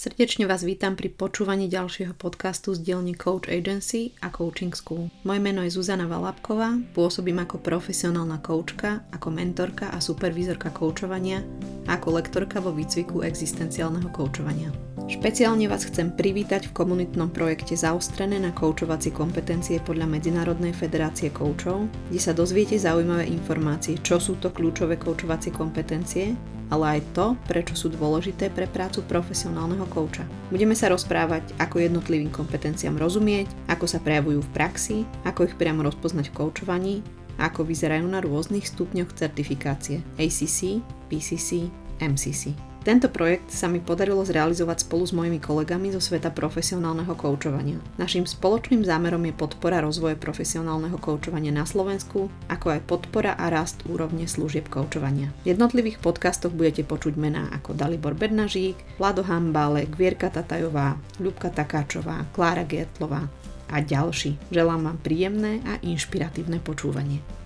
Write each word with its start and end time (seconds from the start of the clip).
Srdečne 0.00 0.48
vás 0.48 0.64
vítam 0.64 0.96
pri 0.96 1.12
počúvaní 1.12 1.68
ďalšieho 1.68 2.16
podcastu 2.16 2.72
z 2.72 2.80
dielne 2.88 3.12
Coach 3.12 3.52
Agency 3.52 4.16
a 4.24 4.32
Coaching 4.32 4.72
School. 4.72 5.12
Moje 5.28 5.44
meno 5.44 5.60
je 5.60 5.76
Zuzana 5.76 6.08
Valapková, 6.08 6.80
pôsobím 6.96 7.44
ako 7.44 7.60
profesionálna 7.60 8.40
koučka, 8.40 9.04
ako 9.12 9.28
mentorka 9.28 9.92
a 9.92 10.00
supervízorka 10.00 10.72
koučovania 10.72 11.44
a 11.84 12.00
ako 12.00 12.16
lektorka 12.16 12.64
vo 12.64 12.72
výcviku 12.72 13.20
existenciálneho 13.28 14.08
koučovania. 14.08 14.72
Špeciálne 15.04 15.68
vás 15.68 15.84
chcem 15.84 16.16
privítať 16.16 16.72
v 16.72 16.76
komunitnom 16.80 17.28
projekte 17.28 17.76
Zaostrené 17.76 18.40
na 18.40 18.56
koučovacie 18.56 19.12
kompetencie 19.12 19.84
podľa 19.84 20.08
Medzinárodnej 20.08 20.72
federácie 20.72 21.28
koučov, 21.28 21.92
kde 22.08 22.20
sa 22.24 22.32
dozviete 22.32 22.80
zaujímavé 22.80 23.28
informácie, 23.28 24.00
čo 24.00 24.16
sú 24.16 24.40
to 24.40 24.48
kľúčové 24.48 24.96
koučovacie 24.96 25.52
kompetencie, 25.52 26.32
ale 26.70 26.96
aj 26.96 27.00
to, 27.18 27.26
prečo 27.50 27.74
sú 27.74 27.90
dôležité 27.90 28.46
pre 28.54 28.70
prácu 28.70 29.02
profesionálneho 29.10 29.89
kouča. 29.90 30.22
Budeme 30.54 30.78
sa 30.78 30.86
rozprávať, 30.88 31.50
ako 31.58 31.82
jednotlivým 31.82 32.30
kompetenciám 32.30 32.94
rozumieť, 32.94 33.50
ako 33.66 33.90
sa 33.90 33.98
prejavujú 33.98 34.46
v 34.46 34.52
praxi, 34.54 34.96
ako 35.26 35.50
ich 35.50 35.58
priamo 35.58 35.82
rozpoznať 35.82 36.30
v 36.30 36.36
koučovaní 36.38 36.96
ako 37.40 37.64
vyzerajú 37.64 38.04
na 38.04 38.20
rôznych 38.20 38.68
stupňoch 38.68 39.16
certifikácie 39.16 40.04
ACC, 40.20 40.84
PCC, 41.08 41.72
MCC. 42.04 42.69
Tento 42.80 43.12
projekt 43.12 43.52
sa 43.52 43.68
mi 43.68 43.76
podarilo 43.76 44.24
zrealizovať 44.24 44.88
spolu 44.88 45.04
s 45.04 45.12
mojimi 45.12 45.36
kolegami 45.36 45.92
zo 45.92 46.00
sveta 46.00 46.32
profesionálneho 46.32 47.12
koučovania. 47.12 47.76
Naším 48.00 48.24
spoločným 48.24 48.88
zámerom 48.88 49.20
je 49.28 49.36
podpora 49.36 49.84
rozvoje 49.84 50.16
profesionálneho 50.16 50.96
koučovania 50.96 51.52
na 51.52 51.68
Slovensku, 51.68 52.32
ako 52.48 52.66
aj 52.72 52.80
podpora 52.88 53.36
a 53.36 53.52
rast 53.52 53.84
úrovne 53.84 54.24
služieb 54.24 54.72
koučovania. 54.72 55.28
V 55.44 55.52
jednotlivých 55.52 56.00
podcastoch 56.00 56.56
budete 56.56 56.80
počuť 56.88 57.20
mená 57.20 57.52
ako 57.52 57.76
Dalibor 57.76 58.16
Bednažík, 58.16 58.96
Vlado 58.96 59.28
Hambálek, 59.28 59.92
Vierka 60.00 60.32
Tatajová, 60.32 60.96
Ľubka 61.20 61.52
Takáčová, 61.52 62.32
Klára 62.32 62.64
Gertlová 62.64 63.28
a 63.68 63.76
ďalší. 63.84 64.40
Želám 64.48 64.88
vám 64.88 64.98
príjemné 65.04 65.60
a 65.68 65.76
inšpiratívne 65.84 66.64
počúvanie. 66.64 67.39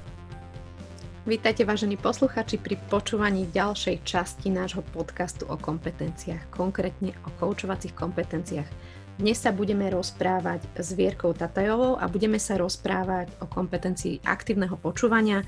Vítajte 1.24 1.64
vážení 1.64 1.96
posluchači 1.96 2.60
pri 2.60 2.76
počúvaní 2.92 3.48
ďalšej 3.48 4.04
časti 4.04 4.52
nášho 4.52 4.84
podcastu 4.84 5.48
o 5.48 5.56
kompetenciách, 5.56 6.52
konkrétne 6.52 7.16
o 7.24 7.32
koučovacích 7.40 7.96
kompetenciách. 7.96 8.68
Dnes 9.16 9.40
sa 9.40 9.48
budeme 9.48 9.88
rozprávať 9.88 10.68
s 10.76 10.92
Vierkou 10.92 11.32
Tatajovou 11.32 11.96
a 11.96 12.04
budeme 12.12 12.36
sa 12.36 12.60
rozprávať 12.60 13.40
o 13.40 13.48
kompetencii 13.48 14.20
aktívneho 14.20 14.76
počúvania, 14.76 15.40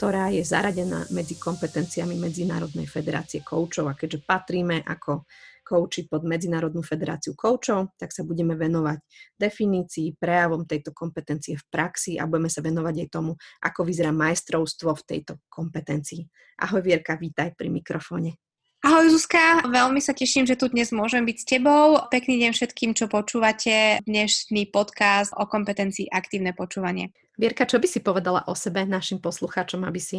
ktorá 0.00 0.32
je 0.32 0.48
zaradená 0.48 1.04
medzi 1.12 1.36
kompetenciami 1.36 2.16
Medzinárodnej 2.16 2.88
federácie 2.88 3.44
koučov 3.44 3.92
a 3.92 3.98
keďže 4.00 4.24
patríme 4.24 4.80
ako 4.80 5.28
kouči 5.72 6.04
pod 6.04 6.28
Medzinárodnú 6.28 6.84
federáciu 6.84 7.32
koučov, 7.32 7.96
tak 7.96 8.12
sa 8.12 8.28
budeme 8.28 8.52
venovať 8.52 9.00
definícii, 9.40 10.20
prejavom 10.20 10.68
tejto 10.68 10.92
kompetencie 10.92 11.56
v 11.56 11.64
praxi 11.72 12.20
a 12.20 12.28
budeme 12.28 12.52
sa 12.52 12.60
venovať 12.60 12.94
aj 13.00 13.08
tomu, 13.08 13.32
ako 13.64 13.80
vyzerá 13.88 14.12
majstrovstvo 14.12 14.92
v 14.92 15.02
tejto 15.08 15.40
kompetencii. 15.48 16.28
Ahoj 16.60 16.84
Vierka, 16.84 17.16
vítaj 17.16 17.56
pri 17.56 17.72
mikrofóne. 17.72 18.36
Ahoj 18.82 19.14
Zuzka, 19.14 19.62
veľmi 19.64 20.02
sa 20.02 20.12
teším, 20.12 20.44
že 20.44 20.58
tu 20.58 20.68
dnes 20.68 20.90
môžem 20.92 21.22
byť 21.24 21.36
s 21.38 21.46
tebou. 21.46 22.02
Pekný 22.10 22.42
deň 22.42 22.50
všetkým, 22.52 22.90
čo 22.98 23.06
počúvate 23.08 24.02
dnešný 24.04 24.68
podcast 24.74 25.32
o 25.38 25.46
kompetencii 25.46 26.10
aktívne 26.10 26.52
počúvanie. 26.52 27.14
Vierka, 27.38 27.64
čo 27.64 27.80
by 27.80 27.86
si 27.88 28.04
povedala 28.04 28.44
o 28.44 28.58
sebe 28.58 28.84
našim 28.84 29.22
poslucháčom, 29.22 29.86
aby 29.86 30.02
si 30.02 30.18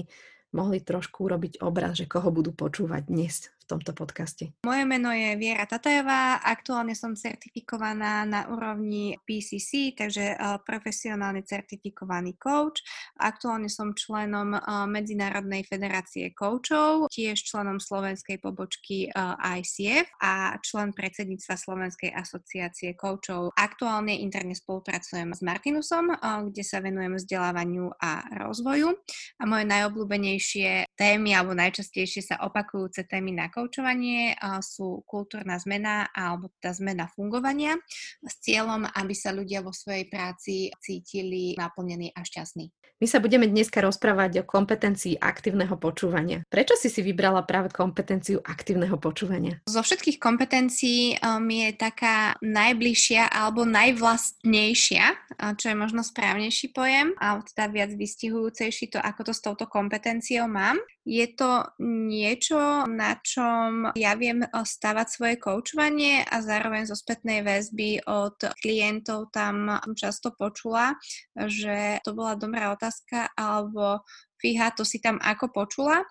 mohli 0.55 0.79
trošku 0.79 1.27
urobiť 1.27 1.59
obraz, 1.59 1.99
že 1.99 2.07
koho 2.07 2.31
budú 2.31 2.55
počúvať 2.55 3.09
dnes 3.09 3.51
v 3.51 3.62
tomto 3.73 3.97
podcaste? 3.97 4.53
Moje 4.61 4.85
meno 4.85 5.09
je 5.09 5.33
Viera 5.33 5.65
Tatajová, 5.65 6.45
aktuálne 6.45 6.93
som 6.93 7.17
certifikovaná 7.17 8.21
na 8.21 8.45
úrovni 8.53 9.17
PCC, 9.25 9.97
takže 9.97 10.37
uh, 10.37 10.61
profesionálne 10.61 11.41
certifikovaný 11.41 12.37
coach. 12.37 12.85
Aktuálne 13.17 13.73
som 13.73 13.97
členom 13.97 14.53
uh, 14.53 14.85
Medzinárodnej 14.85 15.65
federácie 15.65 16.29
coachov, 16.37 17.09
tiež 17.09 17.41
členom 17.41 17.81
slovenskej 17.81 18.37
pobočky 18.37 19.09
uh, 19.09 19.33
ICF 19.57 20.05
a 20.21 20.53
člen 20.61 20.93
predsedníctva 20.93 21.55
Slovenskej 21.57 22.13
asociácie 22.13 22.93
coachov. 22.93 23.49
Aktuálne 23.57 24.13
interne 24.21 24.53
spolupracujem 24.53 25.33
s 25.33 25.41
Martinusom, 25.41 26.13
kde 26.51 26.61
sa 26.61 26.83
venujem 26.83 27.17
vzdelávaniu 27.17 27.89
a 27.97 28.21
rozvoju. 28.45 28.93
A 29.39 29.43
moje 29.49 29.65
najobľúbenejšie 29.65 30.93
témy 30.93 31.33
alebo 31.33 31.57
najčastejšie 31.57 32.21
sa 32.21 32.35
opakujúce 32.43 33.07
témy 33.07 33.33
na 33.33 33.47
koučovanie 33.63 34.35
sú 34.59 35.07
kultúrna 35.07 35.55
zmena 35.55 36.11
alebo 36.11 36.51
tá 36.59 36.75
zmena 36.75 37.07
fungovania 37.07 37.79
s 38.19 38.35
cieľom, 38.43 38.83
aby 38.91 39.15
sa 39.15 39.31
ľudia 39.31 39.63
vo 39.63 39.71
svojej 39.71 40.11
práci 40.11 40.67
cítili 40.83 41.55
naplnení 41.55 42.11
a 42.11 42.27
šťastní. 42.27 42.67
My 43.01 43.11
sa 43.11 43.19
budeme 43.19 43.43
dneska 43.51 43.83
rozprávať 43.83 44.43
o 44.43 44.47
kompetencii 44.47 45.19
aktívneho 45.19 45.75
počúvania. 45.75 46.47
Prečo 46.47 46.79
si 46.79 46.87
si 46.87 47.03
vybrala 47.03 47.43
práve 47.43 47.67
kompetenciu 47.67 48.39
aktívneho 48.39 48.95
počúvania? 48.95 49.59
Zo 49.67 49.83
všetkých 49.83 50.23
kompetencií 50.23 51.19
mi 51.43 51.67
je 51.67 51.71
taká 51.75 52.39
najbližšia 52.39 53.27
alebo 53.27 53.67
najvlastnejšia, 53.67 55.22
čo 55.37 55.73
je 55.73 55.77
možno 55.77 56.05
správnejší 56.05 56.71
pojem, 56.71 57.17
a 57.17 57.41
teda 57.41 57.69
viac 57.69 57.91
vystihujúcejší 57.93 58.93
to, 58.93 58.99
ako 59.01 59.29
to 59.29 59.33
s 59.33 59.43
touto 59.43 59.65
kompetenciou 59.67 60.45
mám. 60.47 60.77
Je 61.03 61.27
to 61.35 61.67
niečo, 61.83 62.87
na 62.87 63.19
čom 63.19 63.91
ja 63.97 64.15
viem 64.15 64.45
eh, 64.45 64.49
stavať 64.51 65.07
svoje 65.09 65.35
koučovanie 65.41 66.23
a 66.23 66.39
zároveň 66.39 66.87
zo 66.87 66.95
spätnej 66.95 67.43
väzby 67.43 68.07
od 68.07 68.39
klientov 68.63 69.33
tam 69.35 69.81
často 69.93 70.31
počula, 70.31 70.95
že 71.35 71.99
to 72.07 72.15
bola 72.15 72.39
dobrá 72.39 72.71
otázka 72.71 73.33
alebo 73.35 74.05
fíha, 74.39 74.75
to 74.75 74.83
si 74.83 74.99
tam 74.99 75.19
ako 75.23 75.51
počula 75.51 76.03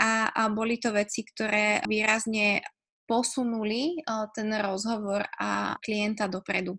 a, 0.00 0.28
a 0.32 0.42
boli 0.52 0.80
to 0.80 0.92
veci, 0.92 1.24
ktoré 1.24 1.84
výrazne 1.84 2.64
posunuli 3.04 4.00
eh, 4.00 4.26
ten 4.32 4.48
rozhovor 4.60 5.24
a 5.40 5.76
klienta 5.80 6.28
dopredu. 6.28 6.76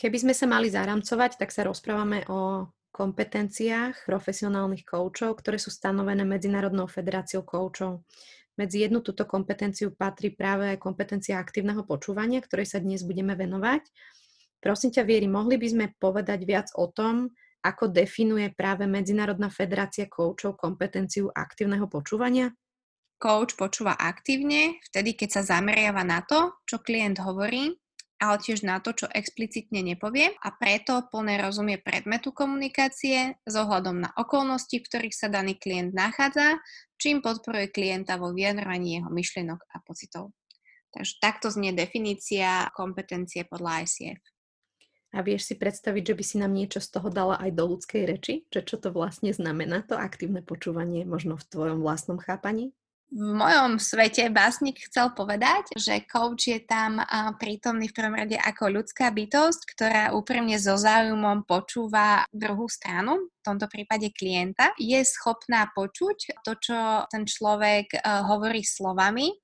Keby 0.00 0.16
sme 0.16 0.32
sa 0.32 0.48
mali 0.48 0.72
zaramcovať, 0.72 1.36
tak 1.36 1.52
sa 1.52 1.60
rozprávame 1.60 2.24
o 2.32 2.72
kompetenciách 2.88 4.08
profesionálnych 4.08 4.88
koučov, 4.88 5.36
ktoré 5.44 5.60
sú 5.60 5.68
stanovené 5.68 6.24
Medzinárodnou 6.24 6.88
federáciou 6.88 7.44
koučov. 7.44 8.00
Medzi 8.56 8.88
jednu 8.88 9.04
túto 9.04 9.28
kompetenciu 9.28 9.92
patrí 9.92 10.32
práve 10.32 10.72
aj 10.72 10.80
kompetencia 10.80 11.36
aktívneho 11.36 11.84
počúvania, 11.84 12.40
ktorej 12.40 12.72
sa 12.72 12.78
dnes 12.80 13.04
budeme 13.04 13.36
venovať. 13.36 13.84
Prosím 14.56 14.88
ťa, 14.88 15.04
Vieri, 15.04 15.28
mohli 15.28 15.60
by 15.60 15.68
sme 15.68 15.86
povedať 16.00 16.48
viac 16.48 16.72
o 16.80 16.88
tom, 16.88 17.28
ako 17.60 17.92
definuje 17.92 18.48
práve 18.56 18.88
Medzinárodná 18.88 19.52
federácia 19.52 20.08
koučov 20.08 20.56
kompetenciu 20.56 21.28
aktívneho 21.28 21.84
počúvania? 21.92 22.56
Coach 23.20 23.52
počúva 23.52 24.00
aktívne 24.00 24.80
vtedy, 24.80 25.12
keď 25.12 25.28
sa 25.28 25.60
zameriava 25.60 26.00
na 26.08 26.24
to, 26.24 26.56
čo 26.64 26.80
klient 26.80 27.20
hovorí 27.20 27.76
ale 28.20 28.36
tiež 28.36 28.62
na 28.68 28.78
to, 28.84 28.92
čo 28.92 29.08
explicitne 29.08 29.80
nepovie 29.80 30.36
a 30.44 30.48
preto 30.52 31.08
plne 31.08 31.40
rozumie 31.40 31.80
predmetu 31.80 32.36
komunikácie 32.36 33.40
s 33.40 33.54
ohľadom 33.56 34.04
na 34.04 34.10
okolnosti, 34.14 34.76
v 34.76 34.84
ktorých 34.84 35.16
sa 35.16 35.32
daný 35.32 35.56
klient 35.56 35.96
nachádza, 35.96 36.60
čím 37.00 37.24
podporuje 37.24 37.72
klienta 37.72 38.20
vo 38.20 38.36
vyjadrovaní 38.36 39.00
jeho 39.00 39.08
myšlienok 39.08 39.60
a 39.72 39.80
pocitov. 39.80 40.36
Takže 40.92 41.16
takto 41.18 41.48
znie 41.48 41.72
definícia 41.72 42.68
kompetencie 42.76 43.48
podľa 43.48 43.88
ICF. 43.88 44.20
A 45.10 45.26
vieš 45.26 45.50
si 45.50 45.54
predstaviť, 45.58 46.14
že 46.14 46.14
by 46.14 46.22
si 46.22 46.36
nám 46.38 46.54
niečo 46.54 46.78
z 46.78 46.86
toho 46.94 47.10
dala 47.10 47.34
aj 47.42 47.50
do 47.50 47.64
ľudskej 47.74 48.06
reči? 48.06 48.46
Že 48.54 48.60
čo 48.62 48.76
to 48.78 48.88
vlastne 48.94 49.34
znamená, 49.34 49.82
to 49.82 49.98
aktívne 49.98 50.38
počúvanie, 50.38 51.02
možno 51.02 51.34
v 51.34 51.48
tvojom 51.50 51.82
vlastnom 51.82 52.22
chápaní? 52.22 52.70
V 53.10 53.30
mojom 53.34 53.82
svete 53.82 54.30
básnik 54.30 54.78
chcel 54.86 55.10
povedať, 55.10 55.74
že 55.74 56.06
coach 56.06 56.46
je 56.46 56.62
tam 56.62 57.02
prítomný 57.42 57.90
v 57.90 57.96
prvom 57.98 58.14
rade 58.14 58.38
ako 58.38 58.70
ľudská 58.70 59.10
bytosť, 59.10 59.60
ktorá 59.74 60.02
úprimne 60.14 60.54
so 60.62 60.78
záujmom 60.78 61.42
počúva 61.42 62.22
druhú 62.30 62.70
stranu, 62.70 63.18
v 63.18 63.42
tomto 63.42 63.66
prípade 63.66 64.14
klienta, 64.14 64.70
je 64.78 65.02
schopná 65.02 65.66
počuť 65.74 66.38
to, 66.46 66.54
čo 66.62 66.78
ten 67.10 67.26
človek 67.26 67.98
hovorí 68.04 68.62
slovami 68.62 69.34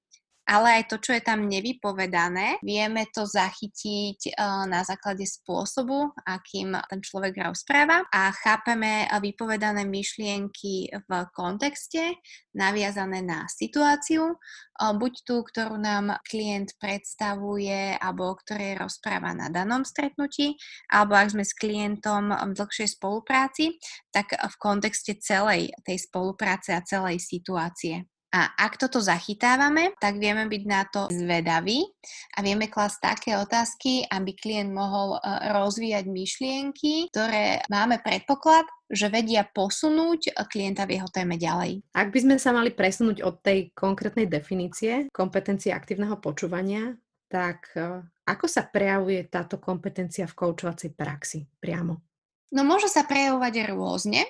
ale 0.46 0.80
aj 0.80 0.94
to, 0.94 0.96
čo 1.02 1.10
je 1.18 1.22
tam 1.26 1.50
nevypovedané, 1.50 2.62
vieme 2.62 3.10
to 3.10 3.26
zachytiť 3.26 4.38
uh, 4.38 4.64
na 4.70 4.86
základe 4.86 5.26
spôsobu, 5.26 6.14
akým 6.22 6.78
ten 6.86 7.02
človek 7.02 7.34
rozpráva 7.50 8.06
a 8.14 8.30
chápeme 8.30 9.10
vypovedané 9.18 9.82
myšlienky 9.82 10.94
v 10.94 11.10
kontexte, 11.34 12.14
naviazané 12.54 13.26
na 13.26 13.50
situáciu, 13.50 14.38
uh, 14.38 14.92
buď 14.94 15.12
tú, 15.26 15.42
ktorú 15.42 15.82
nám 15.82 16.22
klient 16.22 16.78
predstavuje, 16.78 17.98
alebo 17.98 18.30
o 18.30 18.38
ktorej 18.38 18.78
rozpráva 18.78 19.34
na 19.34 19.50
danom 19.50 19.82
stretnutí, 19.82 20.54
alebo 20.86 21.18
ak 21.18 21.34
sme 21.34 21.42
s 21.42 21.58
klientom 21.58 22.30
v 22.30 22.52
dlhšej 22.54 22.94
spolupráci, 22.94 23.82
tak 24.14 24.30
v 24.38 24.54
kontexte 24.62 25.18
celej 25.18 25.74
tej 25.82 25.98
spolupráce 25.98 26.70
a 26.70 26.86
celej 26.86 27.18
situácie. 27.18 28.06
A 28.36 28.52
ak 28.52 28.76
toto 28.76 29.00
zachytávame, 29.00 29.96
tak 29.96 30.20
vieme 30.20 30.44
byť 30.44 30.62
na 30.68 30.84
to 30.84 31.08
zvedaví 31.08 31.88
a 32.36 32.44
vieme 32.44 32.68
klasť 32.68 32.96
také 33.00 33.32
otázky, 33.40 34.04
aby 34.12 34.36
klient 34.36 34.76
mohol 34.76 35.16
e, 35.16 35.20
rozvíjať 35.56 36.04
myšlienky, 36.04 37.08
ktoré 37.16 37.64
máme 37.72 37.96
predpoklad, 38.04 38.68
že 38.92 39.08
vedia 39.08 39.48
posunúť 39.48 40.36
klienta 40.52 40.84
v 40.84 41.00
jeho 41.00 41.08
téme 41.08 41.40
ďalej. 41.40 41.80
Ak 41.96 42.12
by 42.12 42.18
sme 42.28 42.36
sa 42.36 42.52
mali 42.52 42.76
presunúť 42.76 43.24
od 43.24 43.40
tej 43.40 43.72
konkrétnej 43.72 44.28
definície 44.28 45.08
kompetencie 45.16 45.72
aktívneho 45.72 46.20
počúvania, 46.20 46.92
tak 47.32 47.72
e, 47.72 48.04
ako 48.28 48.44
sa 48.52 48.68
prejavuje 48.68 49.32
táto 49.32 49.56
kompetencia 49.56 50.28
v 50.28 50.36
koučovacej 50.36 50.92
praxi 50.92 51.48
priamo? 51.56 52.04
No 52.52 52.68
môže 52.68 52.92
sa 52.92 53.08
prejavovať 53.08 53.72
rôzne 53.72 54.28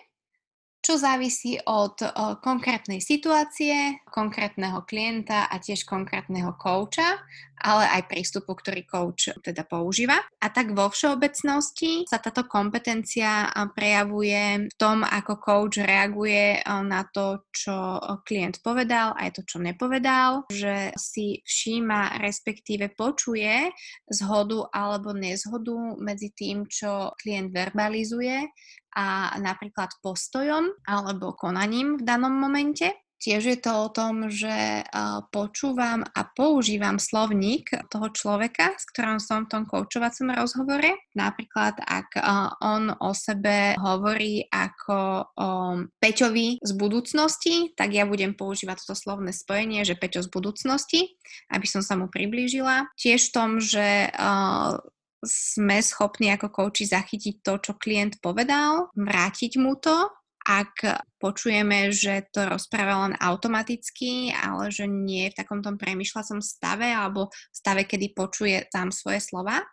čo 0.87 0.95
závisí 1.03 1.59
od 1.67 1.99
konkrétnej 2.47 3.03
situácie, 3.03 4.07
konkrétneho 4.07 4.87
klienta 4.87 5.51
a 5.51 5.59
tiež 5.59 5.83
konkrétneho 5.83 6.55
kouča, 6.55 7.27
ale 7.59 7.89
aj 7.91 8.07
prístupu, 8.07 8.55
ktorý 8.55 8.87
coach 8.87 9.35
teda 9.43 9.67
používa. 9.67 10.23
A 10.39 10.47
tak 10.53 10.71
vo 10.77 10.87
všeobecnosti 10.87 12.07
sa 12.07 12.23
táto 12.23 12.47
kompetencia 12.47 13.51
prejavuje 13.75 14.71
v 14.71 14.75
tom, 14.79 15.03
ako 15.03 15.43
coach 15.43 15.83
reaguje 15.83 16.63
na 16.63 17.03
to, 17.11 17.43
čo 17.51 17.99
klient 18.23 18.63
povedal, 18.63 19.17
aj 19.19 19.41
to, 19.41 19.43
čo 19.43 19.59
nepovedal, 19.59 20.47
že 20.53 20.95
si 20.95 21.43
všíma, 21.43 22.23
respektíve 22.23 22.95
počuje 22.95 23.75
zhodu 24.07 24.71
alebo 24.71 25.11
nezhodu 25.11 25.99
medzi 25.99 26.31
tým, 26.31 26.71
čo 26.71 27.11
klient 27.19 27.51
verbalizuje 27.51 28.47
a 28.97 29.37
napríklad 29.37 29.93
postojom 30.01 30.73
alebo 30.89 31.37
konaním 31.37 32.01
v 32.01 32.03
danom 32.09 32.33
momente. 32.33 32.97
Tiež 33.17 33.49
je 33.49 33.57
to 33.57 33.73
o 33.73 33.89
tom, 33.89 34.29
že 34.29 34.85
počúvam 35.33 36.05
a 36.05 36.21
používam 36.37 37.01
slovník 37.01 37.73
toho 37.89 38.13
človeka, 38.13 38.77
s 38.77 38.85
ktorým 38.93 39.17
som 39.25 39.49
v 39.49 39.57
tom 39.57 39.63
koučovacom 39.65 40.37
rozhovore. 40.37 41.01
Napríklad, 41.17 41.81
ak 41.81 42.13
on 42.61 42.93
o 42.93 43.17
sebe 43.17 43.73
hovorí 43.81 44.45
ako 44.53 45.33
o 45.33 45.51
Peťovi 45.97 46.61
z 46.61 46.73
budúcnosti, 46.77 47.73
tak 47.73 47.97
ja 47.97 48.05
budem 48.05 48.37
používať 48.37 48.85
toto 48.85 49.01
slovné 49.01 49.33
spojenie, 49.33 49.89
že 49.89 49.97
Peťo 49.97 50.21
z 50.21 50.29
budúcnosti, 50.29 51.17
aby 51.49 51.65
som 51.65 51.81
sa 51.81 51.97
mu 51.97 52.13
priblížila. 52.13 52.93
Tiež 53.01 53.33
v 53.33 53.35
tom, 53.35 53.51
že 53.65 54.13
sme 55.25 55.81
schopní 55.81 56.33
ako 56.35 56.53
kouči 56.53 56.89
zachytiť 56.89 57.41
to, 57.41 57.61
čo 57.61 57.73
klient 57.81 58.21
povedal, 58.21 58.93
vrátiť 58.97 59.57
mu 59.61 59.77
to, 59.81 60.11
ak 60.47 61.03
počujeme, 61.19 61.91
že 61.91 62.31
to 62.31 62.47
rozpráva 62.47 63.11
len 63.11 63.15
automaticky, 63.19 64.31
ale 64.31 64.71
že 64.71 64.87
nie 64.87 65.27
je 65.27 65.33
v 65.35 65.39
takom 65.43 65.59
tom 65.59 65.75
premyšľacom 65.75 66.39
stave 66.39 66.87
alebo 66.87 67.35
stave, 67.51 67.83
kedy 67.83 68.15
počuje 68.15 68.63
tam 68.71 68.95
svoje 68.95 69.19
slova, 69.19 69.67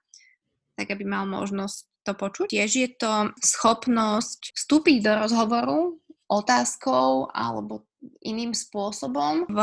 tak 0.73 0.89
aby 0.89 1.05
mal 1.05 1.29
možnosť 1.29 1.77
to 2.03 2.11
počuť. 2.17 2.47
Tiež 2.49 2.71
je 2.73 2.89
to 2.97 3.29
schopnosť 3.37 4.57
vstúpiť 4.57 4.97
do 5.05 5.11
rozhovoru 5.13 5.79
otázkou 6.27 7.29
alebo 7.29 7.85
iným 8.25 8.51
spôsobom 8.57 9.45
v 9.47 9.59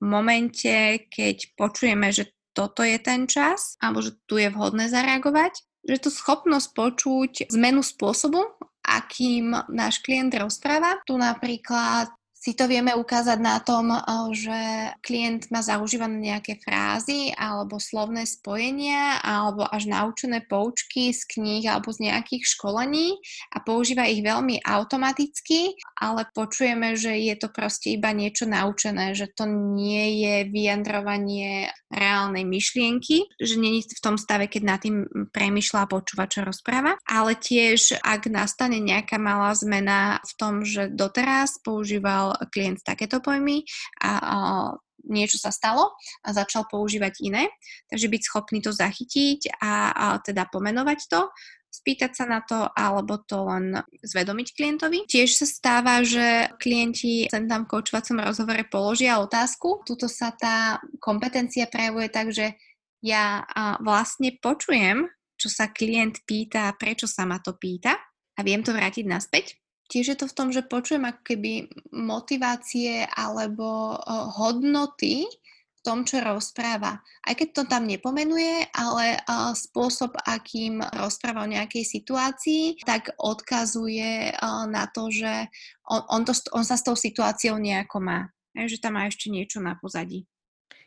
momente, 0.00 1.06
keď 1.12 1.36
počujeme, 1.54 2.08
že 2.08 2.32
toto 2.54 2.86
je 2.86 2.96
ten 3.02 3.26
čas, 3.26 3.74
alebo 3.82 4.00
že 4.00 4.14
tu 4.30 4.38
je 4.38 4.48
vhodné 4.48 4.86
zareagovať. 4.88 5.60
Že 5.84 6.08
to 6.08 6.10
schopnosť 6.14 6.68
počuť 6.72 7.32
zmenu 7.52 7.84
spôsobu, 7.84 8.40
akým 8.80 9.52
náš 9.68 10.00
klient 10.00 10.32
rozpráva. 10.32 11.02
Tu 11.04 11.18
napríklad 11.18 12.08
si 12.44 12.52
to 12.52 12.68
vieme 12.68 12.92
ukázať 12.92 13.40
na 13.40 13.56
tom, 13.64 13.88
eh, 13.88 14.04
že 14.36 14.60
klient 15.00 15.48
má 15.48 15.64
zaužívané 15.64 16.20
nejaké 16.20 16.60
frázy 16.60 17.32
alebo 17.32 17.80
slovné 17.80 18.28
spojenia 18.28 19.24
alebo 19.24 19.64
až 19.64 19.88
naučené 19.88 20.44
poučky 20.44 21.16
z 21.16 21.24
kníh 21.24 21.64
alebo 21.64 21.88
z 21.88 22.12
nejakých 22.12 22.44
školení 22.44 23.16
a 23.56 23.64
používa 23.64 24.04
ich 24.04 24.20
veľmi 24.20 24.60
automaticky, 24.60 25.72
ale 25.96 26.28
počujeme, 26.36 27.00
že 27.00 27.16
je 27.16 27.34
to 27.40 27.48
proste 27.48 27.96
iba 27.96 28.12
niečo 28.12 28.44
naučené, 28.44 29.16
že 29.16 29.32
to 29.32 29.48
nie 29.48 30.20
je 30.20 30.36
vyjadrovanie 30.52 31.72
reálnej 31.88 32.44
myšlienky, 32.44 33.24
že 33.40 33.56
není 33.56 33.80
v 33.86 34.02
tom 34.04 34.20
stave, 34.20 34.50
keď 34.52 34.62
nad 34.66 34.80
tým 34.84 35.08
premyšľa 35.32 35.86
a 35.86 35.90
počúva, 35.90 36.28
čo 36.28 36.44
rozpráva, 36.44 36.98
ale 37.08 37.38
tiež 37.38 38.02
ak 38.02 38.28
nastane 38.28 38.82
nejaká 38.82 39.16
malá 39.16 39.54
zmena 39.56 40.18
v 40.26 40.32
tom, 40.36 40.54
že 40.66 40.90
doteraz 40.90 41.62
používal 41.62 42.33
klient 42.50 42.82
takéto 42.82 43.18
pojmy 43.18 43.62
a, 44.02 44.10
a 44.18 44.36
niečo 45.04 45.36
sa 45.36 45.52
stalo 45.52 45.92
a 46.24 46.28
začal 46.32 46.64
používať 46.68 47.20
iné. 47.24 47.52
Takže 47.92 48.08
byť 48.08 48.22
schopný 48.24 48.58
to 48.64 48.72
zachytiť 48.72 49.60
a, 49.60 49.92
a 49.92 50.06
teda 50.24 50.48
pomenovať 50.48 51.00
to, 51.12 51.28
spýtať 51.74 52.12
sa 52.14 52.24
na 52.30 52.40
to 52.46 52.70
alebo 52.72 53.18
to 53.26 53.44
len 53.44 53.82
zvedomiť 54.06 54.54
klientovi. 54.54 55.10
Tiež 55.10 55.34
sa 55.34 55.46
stáva, 55.46 56.06
že 56.06 56.54
klienti 56.62 57.26
sem 57.26 57.50
tam 57.50 57.66
v 57.66 57.70
koučovacom 57.74 58.22
rozhovore 58.22 58.64
položia 58.70 59.18
otázku. 59.18 59.82
Tuto 59.82 60.06
sa 60.06 60.30
tá 60.32 60.78
kompetencia 61.02 61.66
prejavuje 61.66 62.08
tak, 62.14 62.30
že 62.30 62.54
ja 63.04 63.44
vlastne 63.84 64.32
počujem, 64.40 65.10
čo 65.36 65.50
sa 65.50 65.68
klient 65.68 66.22
pýta 66.24 66.70
a 66.70 66.76
prečo 66.78 67.04
sa 67.04 67.26
ma 67.28 67.42
to 67.42 67.58
pýta 67.58 67.98
a 68.38 68.40
viem 68.40 68.62
to 68.62 68.72
vrátiť 68.72 69.04
naspäť 69.04 69.63
tiež 69.88 70.14
je 70.14 70.16
to 70.18 70.26
v 70.28 70.36
tom, 70.36 70.48
že 70.50 70.66
počujem 70.66 71.04
ako 71.04 71.20
keby 71.24 71.52
motivácie 71.92 73.04
alebo 73.12 73.98
hodnoty 74.36 75.28
v 75.74 75.80
tom, 75.84 76.08
čo 76.08 76.24
rozpráva. 76.24 77.04
Aj 77.24 77.34
keď 77.36 77.48
to 77.52 77.62
tam 77.68 77.84
nepomenuje, 77.84 78.72
ale 78.72 79.20
spôsob, 79.52 80.16
akým 80.24 80.80
rozpráva 80.80 81.44
o 81.44 81.52
nejakej 81.52 81.84
situácii, 81.84 82.80
tak 82.88 83.12
odkazuje 83.20 84.32
na 84.72 84.88
to, 84.88 85.12
že 85.12 85.52
on, 85.84 86.00
on, 86.08 86.22
to, 86.24 86.32
on 86.56 86.64
sa 86.64 86.80
s 86.80 86.84
tou 86.84 86.96
situáciou 86.96 87.60
nejako 87.60 88.00
má. 88.00 88.32
Že 88.56 88.80
tam 88.80 88.96
má 88.96 89.04
ešte 89.04 89.28
niečo 89.28 89.60
na 89.60 89.76
pozadí. 89.76 90.24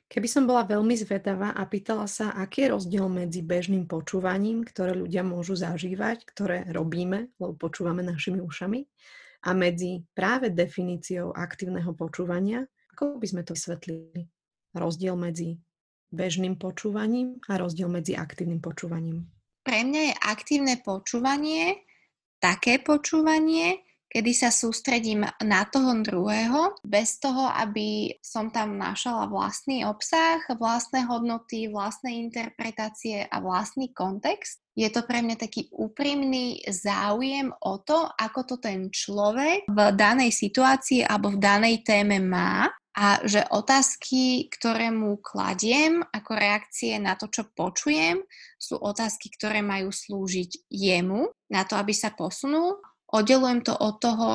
Keby 0.07 0.27
som 0.31 0.47
bola 0.47 0.63
veľmi 0.63 0.95
zvedavá 0.95 1.51
a 1.51 1.67
pýtala 1.67 2.07
sa, 2.07 2.31
aký 2.31 2.63
je 2.63 2.73
rozdiel 2.79 3.11
medzi 3.11 3.43
bežným 3.43 3.91
počúvaním, 3.91 4.63
ktoré 4.63 4.95
ľudia 4.95 5.19
môžu 5.19 5.59
zažívať, 5.59 6.23
ktoré 6.23 6.63
robíme, 6.71 7.27
lebo 7.35 7.53
počúvame 7.59 8.07
našimi 8.07 8.39
ušami, 8.39 8.87
a 9.45 9.53
medzi 9.53 10.01
práve 10.15 10.49
definíciou 10.49 11.35
aktívneho 11.35 11.93
počúvania, 11.93 12.65
ako 12.95 13.21
by 13.21 13.27
sme 13.27 13.41
to 13.45 13.53
vysvetlili? 13.53 14.25
Rozdiel 14.73 15.13
medzi 15.13 15.59
bežným 16.09 16.55
počúvaním 16.55 17.37
a 17.51 17.59
rozdiel 17.59 17.91
medzi 17.91 18.15
aktívnym 18.15 18.63
počúvaním. 18.63 19.27
Pre 19.61 19.79
mňa 19.83 20.01
je 20.07 20.13
aktívne 20.23 20.75
počúvanie 20.81 21.83
také 22.37 22.79
počúvanie, 22.79 23.86
kedy 24.07 24.31
sa 24.33 24.49
sústredím 24.49 25.27
na 25.43 25.61
toho 25.67 25.93
druhého, 25.99 26.79
bez 26.83 27.19
toho, 27.19 27.51
aby 27.51 28.15
som 28.23 28.49
tam 28.49 28.79
našala 28.79 29.27
vlastný 29.27 29.83
obsah, 29.83 30.41
vlastné 30.55 31.05
hodnoty, 31.05 31.67
vlastné 31.67 32.15
interpretácie 32.17 33.27
a 33.27 33.37
vlastný 33.43 33.91
kontext. 33.91 34.63
Je 34.77 34.87
to 34.93 35.03
pre 35.03 35.25
mňa 35.25 35.41
taký 35.41 35.67
úprimný 35.73 36.61
záujem 36.69 37.49
o 37.65 37.81
to, 37.81 38.05
ako 38.13 38.39
to 38.45 38.55
ten 38.61 38.93
človek 38.93 39.65
v 39.65 39.79
danej 39.97 40.31
situácii 40.31 41.01
alebo 41.01 41.33
v 41.33 41.41
danej 41.41 41.81
téme 41.81 42.21
má 42.21 42.69
a 42.97 43.21
že 43.21 43.45
otázky, 43.53 44.49
ktoré 44.49 44.89
mu 44.89 45.21
kladiem 45.21 46.01
ako 46.09 46.31
reakcie 46.33 46.97
na 46.97 47.13
to, 47.13 47.29
čo 47.29 47.45
počujem, 47.53 48.25
sú 48.57 48.81
otázky, 48.81 49.29
ktoré 49.37 49.61
majú 49.61 49.93
slúžiť 49.93 50.65
jemu 50.65 51.29
na 51.53 51.61
to, 51.61 51.77
aby 51.77 51.93
sa 51.93 52.09
posunul 52.09 52.81
oddelujem 53.11 53.63
to 53.63 53.73
od 53.75 53.95
toho, 53.99 54.27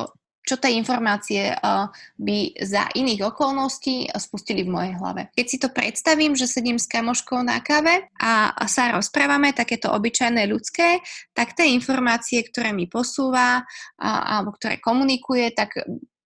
čo 0.43 0.59
tie 0.59 0.75
informácie 0.75 1.55
uh, 1.55 1.87
by 2.19 2.51
za 2.59 2.91
iných 2.91 3.31
okolností 3.31 4.11
spustili 4.11 4.67
v 4.67 4.75
mojej 4.75 4.93
hlave. 4.99 5.31
Keď 5.31 5.45
si 5.47 5.55
to 5.55 5.71
predstavím, 5.71 6.35
že 6.35 6.51
sedím 6.51 6.75
s 6.75 6.91
kamoškou 6.91 7.39
na 7.47 7.63
kave 7.63 8.11
a 8.19 8.51
sa 8.67 8.91
rozprávame, 8.91 9.55
takéto 9.55 9.87
obyčajné 9.95 10.43
ľudské, 10.51 10.99
tak 11.31 11.55
tie 11.55 11.71
informácie, 11.71 12.43
ktoré 12.43 12.75
mi 12.75 12.91
posúva 12.91 13.63
alebo 13.95 14.51
ktoré 14.51 14.83
komunikuje, 14.83 15.55
tak 15.55 15.79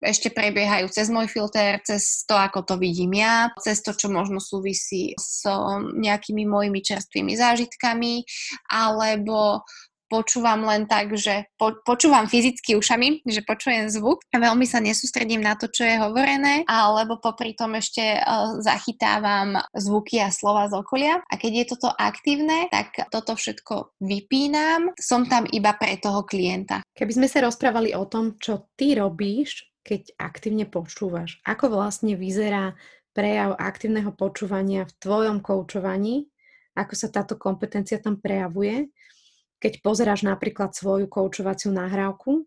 ešte 0.05 0.31
prebiehajú 0.31 0.93
cez 0.93 1.09
môj 1.09 1.27
filter, 1.33 1.81
cez 1.81 2.29
to, 2.29 2.37
ako 2.37 2.63
to 2.63 2.75
vidím 2.77 3.19
ja, 3.19 3.51
cez 3.57 3.81
to, 3.81 3.97
čo 3.97 4.13
možno 4.13 4.37
súvisí 4.37 5.17
s 5.17 5.49
nejakými 5.97 6.45
mojimi 6.45 6.85
čerstvými 6.85 7.33
zážitkami, 7.35 8.21
alebo 8.69 9.65
počúvam 10.09 10.67
len 10.69 10.85
tak, 10.89 11.15
že 11.17 11.49
po, 11.59 11.77
počúvam 11.83 12.29
fyzicky 12.29 12.77
ušami, 12.79 13.25
že 13.27 13.45
počujem 13.45 13.91
zvuk 13.91 14.23
a 14.33 14.37
veľmi 14.41 14.65
sa 14.69 14.81
nesústredím 14.81 15.41
na 15.41 15.57
to, 15.59 15.71
čo 15.71 15.85
je 15.85 15.97
hovorené, 16.01 16.65
alebo 16.69 17.21
popri 17.21 17.57
tom 17.57 17.77
ešte 17.77 18.21
uh, 18.21 18.59
zachytávam 18.61 19.59
zvuky 19.75 20.21
a 20.21 20.33
slova 20.33 20.69
z 20.71 20.77
okolia. 20.79 21.15
A 21.29 21.35
keď 21.37 21.53
je 21.55 21.71
toto 21.77 21.89
aktívne, 21.93 22.69
tak 22.69 22.95
toto 23.09 23.37
všetko 23.37 23.99
vypínam, 24.03 24.93
som 24.99 25.27
tam 25.29 25.49
iba 25.51 25.75
pre 25.77 25.97
toho 25.99 26.23
klienta. 26.25 26.85
Keby 26.95 27.13
sme 27.17 27.29
sa 27.29 27.45
rozprávali 27.45 27.93
o 27.97 28.05
tom, 28.07 28.37
čo 28.39 28.71
ty 28.79 28.97
robíš 28.97 29.75
keď 29.85 30.17
aktívne 30.17 30.65
počúvaš? 30.65 31.39
Ako 31.45 31.69
vlastne 31.69 32.17
vyzerá 32.17 32.73
prejav 33.13 33.55
aktívneho 33.61 34.11
počúvania 34.17 34.89
v 34.89 34.97
tvojom 34.99 35.45
koučovaní? 35.45 36.27
Ako 36.75 36.97
sa 36.99 37.13
táto 37.13 37.39
kompetencia 37.39 38.01
tam 38.03 38.19
prejavuje? 38.19 38.91
Keď 39.63 39.81
pozeráš 39.81 40.27
napríklad 40.27 40.77
svoju 40.77 41.09
koučovaciu 41.09 41.73
nahrávku, 41.73 42.45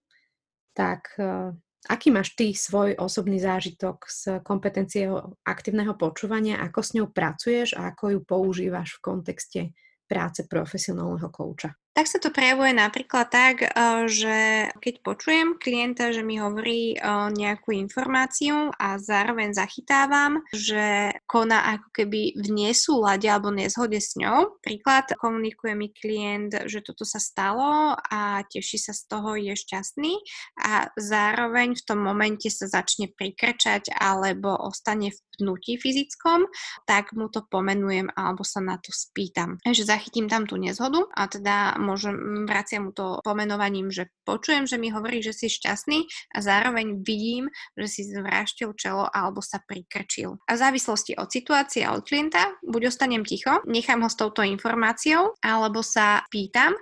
tak 0.77 1.17
uh, 1.17 1.51
aký 1.89 2.13
máš 2.13 2.35
ty 2.35 2.53
svoj 2.53 2.99
osobný 2.99 3.39
zážitok 3.41 4.05
z 4.05 4.21
kompetencie 4.43 5.09
aktívneho 5.47 5.95
počúvania, 5.95 6.61
ako 6.61 6.79
s 6.83 6.93
ňou 6.93 7.07
pracuješ 7.09 7.73
a 7.79 7.89
ako 7.95 8.17
ju 8.17 8.19
používaš 8.27 8.99
v 8.99 9.03
kontexte 9.03 9.61
práce 10.05 10.45
profesionálneho 10.45 11.31
kouča? 11.31 11.73
Tak 11.97 12.05
sa 12.05 12.21
to 12.21 12.29
prejavuje 12.29 12.77
napríklad 12.77 13.25
tak, 13.25 13.65
eh, 13.65 14.05
že 14.05 14.69
keď 14.77 15.01
počujem 15.01 15.57
klienta, 15.57 16.13
že 16.13 16.21
mi 16.21 16.37
hovorí 16.37 16.93
eh, 16.93 17.01
nejakú 17.33 17.73
informáciu 17.73 18.69
a 18.77 19.01
zároveň 19.01 19.57
zachytávam, 19.57 20.45
že 20.53 21.17
koná 21.25 21.73
ako 21.73 21.89
keby 21.97 22.37
v 22.37 22.47
nesúlade 22.53 23.25
alebo 23.25 23.49
nezhode 23.49 23.97
s 23.97 24.13
ňou. 24.13 24.61
Príklad, 24.61 25.09
komunikuje 25.17 25.73
mi 25.73 25.89
klient, 25.89 26.69
že 26.69 26.85
toto 26.85 27.01
sa 27.01 27.17
stalo 27.17 27.97
a 27.97 28.45
teší 28.45 28.77
sa 28.77 28.93
z 28.93 29.01
toho, 29.09 29.33
je 29.33 29.57
šťastný 29.57 30.21
a 30.69 30.93
zároveň 31.01 31.73
v 31.73 31.81
tom 31.81 31.97
momente 31.97 32.45
sa 32.53 32.69
začne 32.69 33.09
prikrčať 33.09 33.89
alebo 33.97 34.53
ostane 34.53 35.09
v 35.09 35.19
pnutí 35.37 35.77
fyzickom, 35.77 36.49
tak 36.89 37.13
mu 37.13 37.29
to 37.29 37.45
pomenujem 37.45 38.09
alebo 38.17 38.41
sa 38.41 38.61
na 38.61 38.81
to 38.81 38.89
spýtam. 38.89 39.61
Takže 39.61 39.85
zachytím 39.85 40.25
tam 40.29 40.49
tú 40.49 40.57
nezhodu 40.57 41.05
a 41.13 41.29
teda 41.29 41.77
môžem, 41.87 42.43
vraciam 42.43 42.89
mu 42.89 42.91
to 42.91 43.23
pomenovaním, 43.23 43.87
že 43.87 44.11
počujem, 44.27 44.67
že 44.67 44.75
mi 44.75 44.91
hovorí, 44.91 45.23
že 45.23 45.31
si 45.31 45.47
šťastný 45.47 46.03
a 46.35 46.43
zároveň 46.43 46.99
vidím, 46.99 47.47
že 47.79 47.87
si 47.87 48.01
zvráštil 48.03 48.75
čelo 48.75 49.07
alebo 49.07 49.39
sa 49.39 49.63
prikrčil. 49.63 50.35
A 50.43 50.59
v 50.59 50.61
závislosti 50.61 51.15
od 51.15 51.31
situácie 51.31 51.87
a 51.87 51.95
od 51.95 52.03
klienta 52.03 52.59
buď 52.67 52.91
ostanem 52.91 53.23
ticho, 53.23 53.63
nechám 53.63 54.03
ho 54.03 54.11
s 54.11 54.19
touto 54.19 54.43
informáciou, 54.43 55.39
alebo 55.39 55.79
sa 55.79 56.27
pýtam, 56.27 56.75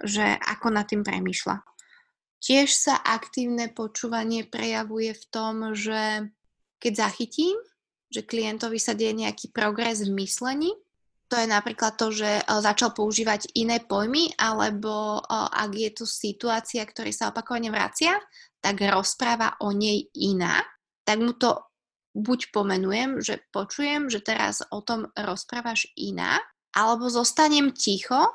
že 0.00 0.24
ako 0.24 0.72
nad 0.72 0.88
tým 0.88 1.04
premýšľa. 1.04 1.60
Tiež 2.40 2.68
sa 2.72 2.94
aktívne 3.00 3.72
počúvanie 3.72 4.48
prejavuje 4.48 5.12
v 5.12 5.24
tom, 5.32 5.76
že 5.76 6.30
keď 6.80 6.92
zachytím, 7.08 7.56
že 8.12 8.22
klientovi 8.22 8.78
sa 8.78 8.94
deje 8.94 9.16
nejaký 9.16 9.50
progres 9.50 10.04
v 10.06 10.14
myslení, 10.22 10.70
to 11.26 11.34
je 11.36 11.46
napríklad 11.50 11.98
to, 11.98 12.14
že 12.14 12.30
e, 12.38 12.42
začal 12.62 12.94
používať 12.94 13.50
iné 13.58 13.82
pojmy, 13.82 14.34
alebo 14.38 15.18
e, 15.18 15.20
ak 15.34 15.70
je 15.74 15.90
tu 15.92 16.04
situácia, 16.06 16.86
ktorá 16.86 17.10
sa 17.10 17.30
opakovane 17.34 17.70
vracia, 17.70 18.18
tak 18.62 18.82
rozpráva 18.82 19.58
o 19.62 19.74
nej 19.74 20.06
iná, 20.14 20.62
tak 21.06 21.22
mu 21.22 21.34
to 21.34 21.66
buď 22.16 22.50
pomenujem, 22.50 23.20
že 23.20 23.44
počujem, 23.52 24.08
že 24.08 24.24
teraz 24.24 24.64
o 24.72 24.80
tom 24.80 25.12
rozprávaš 25.12 25.90
iná, 25.94 26.40
alebo 26.72 27.12
zostanem 27.12 27.76
ticho, 27.76 28.32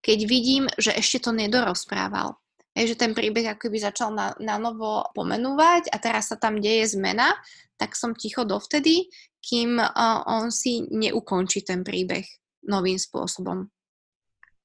keď 0.00 0.18
vidím, 0.30 0.64
že 0.78 0.94
ešte 0.94 1.26
to 1.26 1.30
nedorozprával. 1.34 2.38
Je, 2.76 2.92
že 2.92 3.00
ten 3.00 3.16
príbeh 3.16 3.56
ako 3.56 3.72
by 3.72 3.78
začal 3.80 4.12
na, 4.12 4.36
na 4.38 4.60
novo 4.60 5.08
pomenúvať 5.16 5.90
a 5.90 5.96
teraz 5.96 6.30
sa 6.30 6.36
tam 6.36 6.60
deje 6.60 6.94
zmena, 6.94 7.34
tak 7.80 7.96
som 7.96 8.12
ticho 8.12 8.44
dovtedy, 8.44 9.08
kým 9.46 9.78
uh, 9.78 10.26
on 10.26 10.50
si 10.50 10.82
neukončí 10.90 11.62
ten 11.62 11.86
príbeh 11.86 12.26
novým 12.66 12.98
spôsobom. 12.98 13.70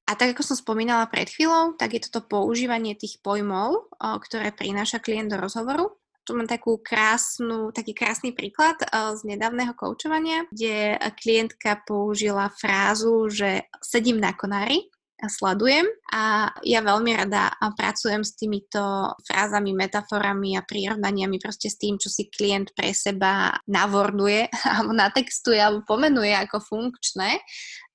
A 0.02 0.18
tak 0.18 0.34
ako 0.34 0.42
som 0.42 0.58
spomínala 0.58 1.06
pred 1.06 1.30
chvíľou, 1.30 1.78
tak 1.78 1.94
je 1.94 2.10
toto 2.10 2.26
používanie 2.26 2.98
tých 2.98 3.22
pojmov, 3.22 3.94
uh, 3.94 4.18
ktoré 4.18 4.50
prináša 4.50 4.98
klient 4.98 5.30
do 5.30 5.38
rozhovoru. 5.38 5.94
Tu 6.26 6.34
mám 6.34 6.50
takú 6.50 6.78
krásnu, 6.82 7.70
taký 7.70 7.94
krásny 7.94 8.34
príklad 8.34 8.82
uh, 8.82 9.14
z 9.14 9.22
nedávneho 9.30 9.78
koučovania, 9.78 10.50
kde 10.50 10.98
klientka 11.14 11.86
použila 11.86 12.50
frázu, 12.50 13.30
že 13.30 13.70
sedím 13.78 14.18
na 14.18 14.34
konári 14.34 14.90
sledujem. 15.28 15.86
A 16.10 16.50
ja 16.66 16.80
veľmi 16.82 17.14
rada 17.14 17.54
pracujem 17.76 18.22
s 18.26 18.34
týmito 18.34 19.14
frázami, 19.26 19.74
metaforami 19.74 20.58
a 20.58 20.66
prirovnaniami 20.66 21.38
proste 21.38 21.70
s 21.70 21.78
tým, 21.78 21.98
čo 21.98 22.10
si 22.10 22.30
klient 22.30 22.74
pre 22.74 22.90
seba 22.94 23.54
navorduje 23.68 24.48
alebo 24.72 24.94
natextuje 24.94 25.58
alebo 25.58 25.86
pomenuje 25.86 26.34
ako 26.34 26.58
funkčné. 26.62 27.38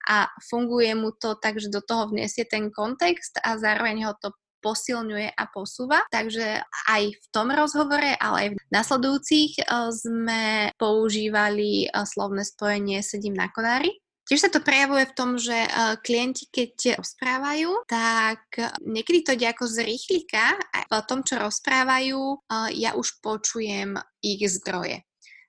A 0.07 0.23
funguje 0.39 0.95
mu 0.95 1.11
to 1.19 1.35
tak, 1.35 1.59
že 1.59 1.67
do 1.67 1.83
toho 1.83 2.07
vniesie 2.07 2.47
ten 2.47 2.71
kontext 2.71 3.43
a 3.43 3.59
zároveň 3.59 4.07
ho 4.07 4.15
to 4.15 4.31
posilňuje 4.63 5.35
a 5.35 5.43
posúva. 5.51 6.01
Takže 6.09 6.63
aj 6.89 7.03
v 7.11 7.25
tom 7.29 7.51
rozhovore, 7.53 8.15
ale 8.17 8.37
aj 8.39 8.49
v 8.55 8.57
nasledujúcich 8.73 9.51
eh, 9.61 9.65
sme 9.91 10.71
používali 10.79 11.87
eh, 11.87 11.89
slovné 11.91 12.47
spojenie 12.47 13.03
sedím 13.03 13.35
na 13.35 13.51
konári 13.51 13.91
Tiež 14.27 14.43
sa 14.43 14.51
to 14.51 14.59
prejavuje 14.59 15.07
v 15.07 15.15
tom, 15.15 15.39
že 15.39 15.55
uh, 15.55 15.95
klienti, 16.03 16.51
keď 16.51 16.99
rozprávajú, 16.99 17.87
tak 17.87 18.43
niekedy 18.83 19.23
to 19.23 19.31
ide 19.39 19.47
ako 19.55 19.65
z 19.71 19.87
rýchlika 19.87 20.59
a 20.75 20.99
v 20.99 21.07
tom, 21.07 21.23
čo 21.23 21.39
rozprávajú, 21.39 22.19
uh, 22.35 22.69
ja 22.75 22.91
už 22.93 23.23
počujem 23.23 23.95
ich 24.19 24.43
zdroje. 24.51 25.07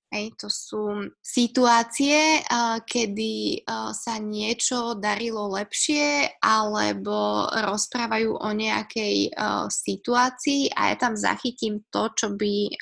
Hej, 0.09 0.41
to 0.41 0.49
sú 0.49 1.13
situácie, 1.21 2.41
kedy 2.89 3.61
sa 3.93 4.17
niečo 4.17 4.97
darilo 4.97 5.53
lepšie 5.53 6.41
alebo 6.41 7.45
rozprávajú 7.53 8.41
o 8.41 8.49
nejakej 8.49 9.37
situácii 9.69 10.73
a 10.73 10.89
ja 10.89 10.97
tam 10.97 11.13
zachytím 11.13 11.85
to, 11.93 12.09
čo 12.17 12.33
by, 12.33 12.73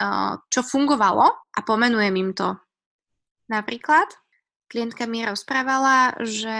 čo 0.46 0.60
fungovalo 0.62 1.26
a 1.26 1.58
pomenujem 1.66 2.14
im 2.14 2.30
to. 2.30 2.54
Napríklad, 3.50 4.06
klientka 4.66 5.06
mi 5.06 5.22
rozprávala, 5.24 6.18
že 6.22 6.58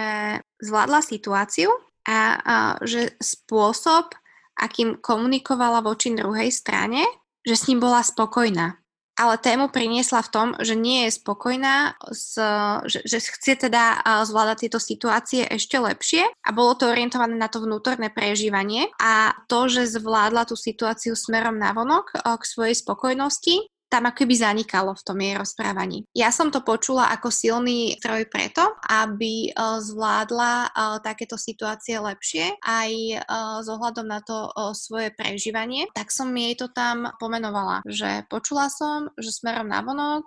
zvládla 0.62 1.00
situáciu 1.02 1.70
a, 2.06 2.18
a 2.38 2.56
že 2.82 3.14
spôsob, 3.18 4.14
akým 4.56 4.96
komunikovala 5.02 5.84
voči 5.84 6.14
druhej 6.16 6.48
strane, 6.48 7.04
že 7.44 7.54
s 7.54 7.66
ním 7.68 7.82
bola 7.82 8.00
spokojná. 8.00 8.80
Ale 9.16 9.40
tému 9.40 9.72
priniesla 9.72 10.20
v 10.20 10.32
tom, 10.32 10.48
že 10.60 10.76
nie 10.76 11.08
je 11.08 11.16
spokojná, 11.16 11.96
s, 12.12 12.36
že, 12.84 13.00
že 13.08 13.16
chce 13.16 13.64
teda 13.64 14.04
zvládať 14.28 14.68
tieto 14.68 14.76
situácie 14.76 15.48
ešte 15.48 15.80
lepšie 15.80 16.28
a 16.28 16.50
bolo 16.52 16.76
to 16.76 16.92
orientované 16.92 17.32
na 17.32 17.48
to 17.48 17.64
vnútorné 17.64 18.12
prežívanie 18.12 18.92
a 19.00 19.32
to, 19.48 19.72
že 19.72 19.96
zvládla 19.96 20.44
tú 20.44 20.52
situáciu 20.52 21.16
smerom 21.16 21.56
na 21.56 21.72
vonok 21.72 22.12
k 22.12 22.42
svojej 22.44 22.76
spokojnosti, 22.76 23.64
tam 23.96 24.12
akoby 24.12 24.36
zanikalo 24.36 24.92
v 24.92 25.04
tom 25.08 25.16
jej 25.24 25.32
rozprávaní. 25.40 26.04
Ja 26.12 26.28
som 26.28 26.52
to 26.52 26.60
počula 26.60 27.08
ako 27.16 27.32
silný 27.32 27.96
stroj 27.96 28.28
preto, 28.28 28.76
aby 28.84 29.48
uh, 29.56 29.80
zvládla 29.80 30.68
uh, 30.68 31.00
takéto 31.00 31.40
situácie 31.40 31.96
lepšie. 31.96 32.60
Aj 32.60 32.92
uh, 32.92 33.64
s 33.64 33.68
ohľadom 33.72 34.04
na 34.04 34.20
to 34.20 34.52
svoje 34.76 35.08
prežívanie, 35.16 35.88
tak 35.96 36.12
som 36.12 36.28
jej 36.36 36.52
to 36.60 36.68
tam 36.76 37.08
pomenovala, 37.16 37.80
že 37.88 38.28
počula 38.28 38.68
som, 38.68 39.08
že 39.16 39.32
smerom 39.32 39.70
na 39.70 39.80
vonok 39.80 40.26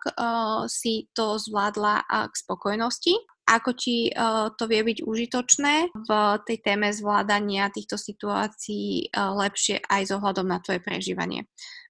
si 0.65 1.05
to 1.13 1.38
zvládla 1.38 2.01
k 2.07 2.33
spokojnosti. 2.33 3.13
Ako 3.49 3.73
ti 3.75 4.13
to 4.57 4.63
vie 4.69 4.81
byť 4.85 4.97
užitočné 5.05 5.75
v 5.93 6.11
tej 6.45 6.57
téme 6.61 6.89
zvládania 6.89 7.73
týchto 7.73 7.97
situácií 7.97 9.11
lepšie 9.13 9.81
aj 9.85 10.01
s 10.07 10.11
ohľadom 10.15 10.47
na 10.47 10.57
tvoje 10.61 10.81
prežívanie 10.81 11.45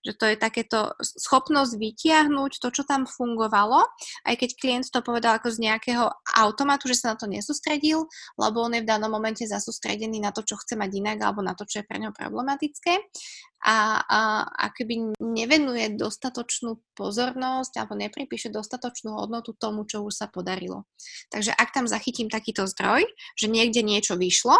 že 0.05 0.13
to 0.15 0.25
je 0.31 0.35
takéto 0.39 0.95
schopnosť 1.01 1.75
vytiahnuť 1.75 2.51
to, 2.63 2.67
čo 2.71 2.83
tam 2.87 3.03
fungovalo, 3.03 3.83
aj 4.23 4.35
keď 4.39 4.49
klient 4.55 4.87
to 4.87 5.03
povedal 5.03 5.35
ako 5.35 5.51
z 5.51 5.67
nejakého 5.67 6.07
automatu, 6.39 6.87
že 6.87 7.03
sa 7.03 7.13
na 7.13 7.17
to 7.19 7.27
nesústredil, 7.27 8.07
lebo 8.39 8.63
on 8.63 8.79
je 8.79 8.83
v 8.83 8.89
danom 8.89 9.11
momente 9.11 9.43
zasústredený 9.43 10.23
na 10.23 10.31
to, 10.31 10.41
čo 10.47 10.55
chce 10.55 10.79
mať 10.79 10.91
inak, 10.95 11.17
alebo 11.19 11.43
na 11.43 11.51
to, 11.51 11.67
čo 11.67 11.83
je 11.83 11.87
pre 11.87 11.99
neho 11.99 12.15
problematické 12.15 13.11
a, 13.59 13.99
a, 13.99 14.21
a 14.47 14.65
keby 14.71 15.19
nevenuje 15.19 15.99
dostatočnú 15.99 16.79
pozornosť 16.95 17.83
alebo 17.83 17.99
nepripíše 17.99 18.47
dostatočnú 18.55 19.19
hodnotu 19.19 19.51
tomu, 19.59 19.83
čo 19.83 20.07
už 20.07 20.15
sa 20.15 20.27
podarilo. 20.31 20.87
Takže 21.27 21.51
ak 21.51 21.75
tam 21.75 21.83
zachytím 21.83 22.31
takýto 22.31 22.63
zdroj, 22.71 23.03
že 23.35 23.51
niekde 23.51 23.83
niečo 23.83 24.15
vyšlo, 24.15 24.55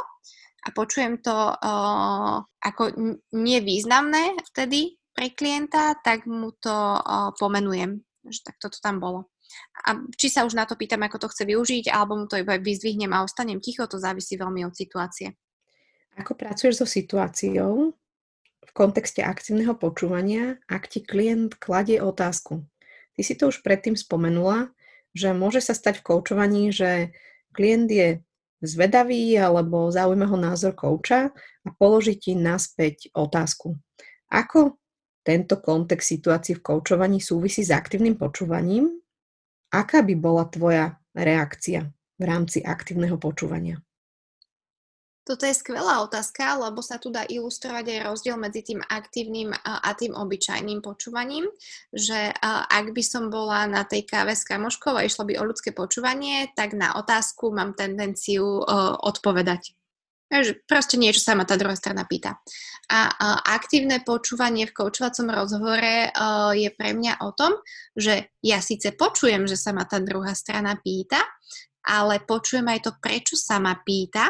a 0.60 0.76
počujem 0.76 1.24
to 1.24 1.32
uh, 1.32 2.44
ako 2.60 2.84
nevýznamné 3.32 4.44
vtedy, 4.52 4.99
pre 5.20 5.36
klienta, 5.36 6.00
tak 6.00 6.24
mu 6.24 6.56
to 6.56 6.72
pomenujem, 7.36 8.00
že 8.24 8.40
tak 8.40 8.56
toto 8.56 8.80
tam 8.80 9.04
bolo. 9.04 9.28
A 9.84 10.00
či 10.16 10.32
sa 10.32 10.48
už 10.48 10.56
na 10.56 10.64
to 10.64 10.80
pýtam, 10.80 11.04
ako 11.04 11.20
to 11.20 11.28
chce 11.28 11.44
využiť, 11.44 11.92
alebo 11.92 12.16
mu 12.16 12.26
to 12.32 12.40
iba 12.40 12.56
vyzdvihnem 12.56 13.12
a 13.12 13.28
ostanem 13.28 13.60
ticho, 13.60 13.84
to 13.84 14.00
závisí 14.00 14.40
veľmi 14.40 14.64
od 14.64 14.72
situácie. 14.72 15.36
Ako 16.16 16.40
pracuješ 16.40 16.80
so 16.80 16.88
situáciou 16.88 17.92
v 18.64 18.72
kontexte 18.72 19.20
aktívneho 19.20 19.76
počúvania, 19.76 20.56
ak 20.72 20.88
ti 20.88 21.04
klient 21.04 21.60
kladie 21.60 22.00
otázku? 22.00 22.64
Ty 23.20 23.22
si 23.26 23.36
to 23.36 23.52
už 23.52 23.60
predtým 23.60 24.00
spomenula, 24.00 24.72
že 25.12 25.36
môže 25.36 25.60
sa 25.60 25.76
stať 25.76 26.00
v 26.00 26.16
koučovaní, 26.16 26.72
že 26.72 27.12
klient 27.52 27.92
je 27.92 28.08
zvedavý 28.64 29.36
alebo 29.36 29.92
zaujíma 29.92 30.32
ho 30.32 30.38
názor 30.40 30.80
kouča 30.80 31.36
a 31.36 31.68
položí 31.76 32.16
ti 32.16 32.40
naspäť 32.40 33.12
otázku. 33.12 33.76
Ako 34.32 34.80
tento 35.30 35.62
kontext 35.62 36.10
situácií 36.10 36.58
v 36.58 36.66
koučovaní 36.66 37.22
súvisí 37.22 37.62
s 37.62 37.70
aktívnym 37.70 38.18
počúvaním, 38.18 38.90
aká 39.70 40.02
by 40.02 40.18
bola 40.18 40.50
tvoja 40.50 40.98
reakcia 41.14 41.86
v 42.18 42.24
rámci 42.26 42.66
aktívneho 42.66 43.22
počúvania? 43.22 43.78
Toto 45.30 45.46
je 45.46 45.54
skvelá 45.54 46.02
otázka, 46.02 46.58
lebo 46.58 46.82
sa 46.82 46.98
tu 46.98 47.14
dá 47.14 47.22
ilustrovať 47.22 47.86
aj 47.86 48.00
rozdiel 48.10 48.34
medzi 48.42 48.66
tým 48.66 48.82
aktívnym 48.82 49.54
a 49.62 49.94
tým 49.94 50.18
obyčajným 50.18 50.82
počúvaním, 50.82 51.46
že 51.94 52.34
ak 52.66 52.90
by 52.90 53.04
som 53.06 53.30
bola 53.30 53.70
na 53.70 53.86
tej 53.86 54.10
káve 54.10 54.34
s 54.34 54.42
kamoškou 54.42 54.98
a 54.98 55.06
išlo 55.06 55.30
by 55.30 55.38
o 55.38 55.46
ľudské 55.46 55.70
počúvanie, 55.70 56.50
tak 56.58 56.74
na 56.74 56.98
otázku 56.98 57.54
mám 57.54 57.78
tendenciu 57.78 58.66
odpovedať. 59.06 59.78
Proste 60.70 60.96
niečo 61.02 61.26
sa 61.26 61.34
ma 61.34 61.44
tá 61.44 61.58
druhá 61.58 61.74
strana 61.74 62.06
pýta. 62.06 62.38
A, 62.90 63.10
aktívne 63.54 64.02
počúvanie 64.06 64.70
v 64.70 64.76
koučovacom 64.78 65.30
rozhovore 65.30 66.10
je 66.54 66.70
pre 66.74 66.94
mňa 66.94 67.22
o 67.26 67.34
tom, 67.34 67.58
že 67.98 68.34
ja 68.46 68.62
síce 68.62 68.94
počujem, 68.94 69.50
že 69.50 69.58
sa 69.58 69.74
ma 69.74 69.90
tá 69.90 69.98
druhá 70.02 70.34
strana 70.38 70.78
pýta, 70.78 71.22
ale 71.86 72.22
počujem 72.22 72.66
aj 72.70 72.80
to, 72.86 72.92
prečo 73.02 73.34
sa 73.34 73.58
ma 73.58 73.78
pýta 73.82 74.30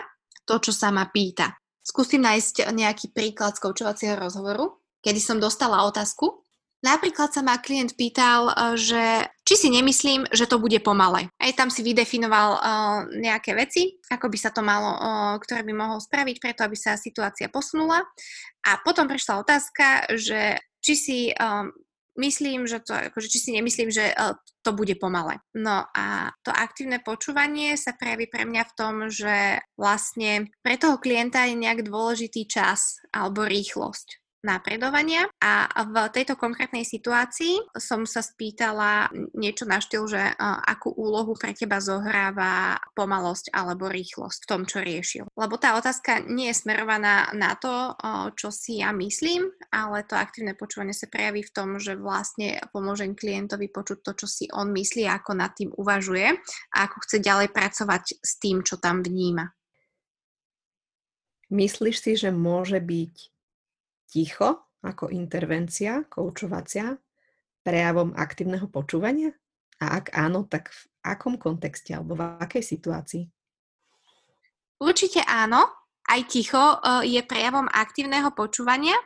to, 0.50 0.58
čo 0.58 0.74
sa 0.74 0.90
ma 0.90 1.06
pýta. 1.06 1.54
Skúsim 1.86 2.26
nájsť 2.26 2.74
nejaký 2.74 3.14
príklad 3.14 3.54
z 3.54 3.62
koučovacieho 3.62 4.18
rozhovoru, 4.18 4.82
kedy 5.06 5.22
som 5.22 5.38
dostala 5.38 5.86
otázku. 5.86 6.42
Napríklad 6.82 7.30
sa 7.30 7.46
ma 7.46 7.62
klient 7.62 7.94
pýtal, 7.94 8.50
eh, 8.50 8.74
že 8.74 9.04
či 9.50 9.58
si 9.58 9.74
nemyslím, 9.74 10.30
že 10.30 10.46
to 10.46 10.62
bude 10.62 10.78
pomalé. 10.86 11.26
Aj 11.42 11.50
tam 11.58 11.74
si 11.74 11.82
vydefinoval 11.82 12.50
uh, 12.54 12.62
nejaké 13.10 13.58
veci, 13.58 13.98
ako 14.06 14.30
by 14.30 14.38
sa 14.38 14.54
to 14.54 14.62
malo, 14.62 14.94
uh, 14.94 15.34
ktoré 15.42 15.66
by 15.66 15.74
mohol 15.74 15.98
spraviť 15.98 16.38
preto, 16.38 16.62
aby 16.62 16.78
sa 16.78 16.94
situácia 16.94 17.50
posunula. 17.50 18.06
A 18.62 18.78
potom 18.86 19.10
prišla 19.10 19.42
otázka, 19.42 20.14
že 20.14 20.62
či 20.86 20.94
si 20.94 21.20
um, 21.34 21.74
myslím, 22.22 22.70
že 22.70 22.78
to, 22.78 22.94
akože 22.94 23.26
či 23.26 23.40
si 23.42 23.50
nemyslím, 23.58 23.90
že 23.90 24.14
uh, 24.14 24.38
to 24.62 24.70
bude 24.70 24.94
pomalé. 25.02 25.42
No 25.58 25.82
a 25.98 26.30
to 26.46 26.54
aktívne 26.54 27.02
počúvanie 27.02 27.74
sa 27.74 27.98
prejaví 27.98 28.30
pre 28.30 28.46
mňa 28.46 28.64
v 28.70 28.76
tom, 28.78 28.94
že 29.10 29.66
vlastne 29.82 30.54
pre 30.62 30.78
toho 30.78 31.02
klienta 31.02 31.50
je 31.50 31.58
nejak 31.58 31.90
dôležitý 31.90 32.46
čas 32.46 33.02
alebo 33.10 33.50
rýchlosť 33.50 34.29
napredovania 34.40 35.28
a 35.44 35.68
v 35.84 35.96
tejto 36.16 36.40
konkrétnej 36.40 36.88
situácii 36.88 37.76
som 37.76 38.08
sa 38.08 38.24
spýtala 38.24 39.12
niečo 39.36 39.68
na 39.68 39.84
štýl, 39.84 40.08
že 40.08 40.22
akú 40.40 40.96
úlohu 40.96 41.36
pre 41.36 41.52
teba 41.52 41.84
zohráva 41.84 42.80
pomalosť 42.96 43.52
alebo 43.52 43.92
rýchlosť 43.92 44.40
v 44.44 44.50
tom, 44.50 44.64
čo 44.64 44.80
riešil. 44.80 45.28
Lebo 45.36 45.60
tá 45.60 45.76
otázka 45.76 46.24
nie 46.24 46.52
je 46.52 46.60
smerovaná 46.64 47.36
na 47.36 47.60
to, 47.60 47.96
čo 48.40 48.48
si 48.48 48.80
ja 48.80 48.96
myslím, 48.96 49.52
ale 49.76 50.08
to 50.08 50.16
aktívne 50.16 50.56
počúvanie 50.56 50.96
sa 50.96 51.12
prejaví 51.12 51.44
v 51.44 51.54
tom, 51.54 51.76
že 51.76 52.00
vlastne 52.00 52.64
pomôžem 52.72 53.16
klientovi 53.16 53.68
počuť 53.68 54.00
to, 54.08 54.12
čo 54.24 54.28
si 54.28 54.46
on 54.56 54.72
myslí, 54.72 55.04
ako 55.04 55.36
nad 55.36 55.52
tým 55.52 55.76
uvažuje 55.76 56.32
a 56.76 56.78
ako 56.88 57.04
chce 57.04 57.18
ďalej 57.20 57.52
pracovať 57.52 58.24
s 58.24 58.32
tým, 58.40 58.64
čo 58.64 58.80
tam 58.80 59.04
vníma. 59.04 59.52
Myslíš 61.50 61.98
si, 61.98 62.14
že 62.14 62.30
môže 62.30 62.78
byť 62.78 63.16
ticho 64.10 64.74
ako 64.82 65.14
intervencia 65.14 66.02
koučovacia 66.10 66.98
prejavom 67.62 68.18
aktívneho 68.18 68.66
počúvania? 68.66 69.30
A 69.80 70.04
ak 70.04 70.12
áno, 70.12 70.44
tak 70.50 70.74
v 70.74 70.82
akom 71.06 71.40
kontexte 71.40 71.96
alebo 71.96 72.18
v 72.18 72.24
akej 72.42 72.64
situácii? 72.66 73.24
Určite 74.80 75.24
áno. 75.24 75.68
Aj 76.10 76.22
ticho 76.26 76.58
e, 76.58 77.06
je 77.06 77.22
prejavom 77.22 77.70
aktívneho 77.70 78.34
počúvania 78.34 78.98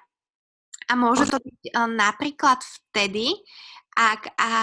a 0.88 0.94
môže 0.96 1.28
to 1.28 1.36
byť 1.36 1.62
e, 1.68 1.72
napríklad 2.00 2.64
vtedy, 2.64 3.36
ak, 3.94 4.34
a, 4.40 4.54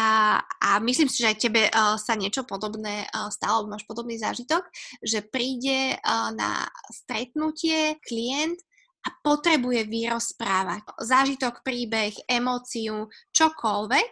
a 0.42 0.68
myslím 0.82 1.06
si, 1.06 1.22
že 1.22 1.30
aj 1.30 1.38
tebe 1.38 1.62
uh, 1.70 1.94
sa 1.94 2.18
niečo 2.18 2.42
podobné 2.42 3.06
uh, 3.14 3.30
stalo, 3.30 3.70
máš 3.70 3.86
podobný 3.86 4.18
zážitok, 4.18 4.66
že 5.06 5.22
príde 5.22 5.94
na 6.34 6.66
stretnutie 6.90 7.94
klient 8.02 8.58
a 9.00 9.08
potrebuje 9.24 9.88
vyrozprávať 9.88 10.84
zážitok, 11.00 11.64
príbeh, 11.64 12.12
emóciu, 12.28 13.08
čokoľvek 13.32 14.10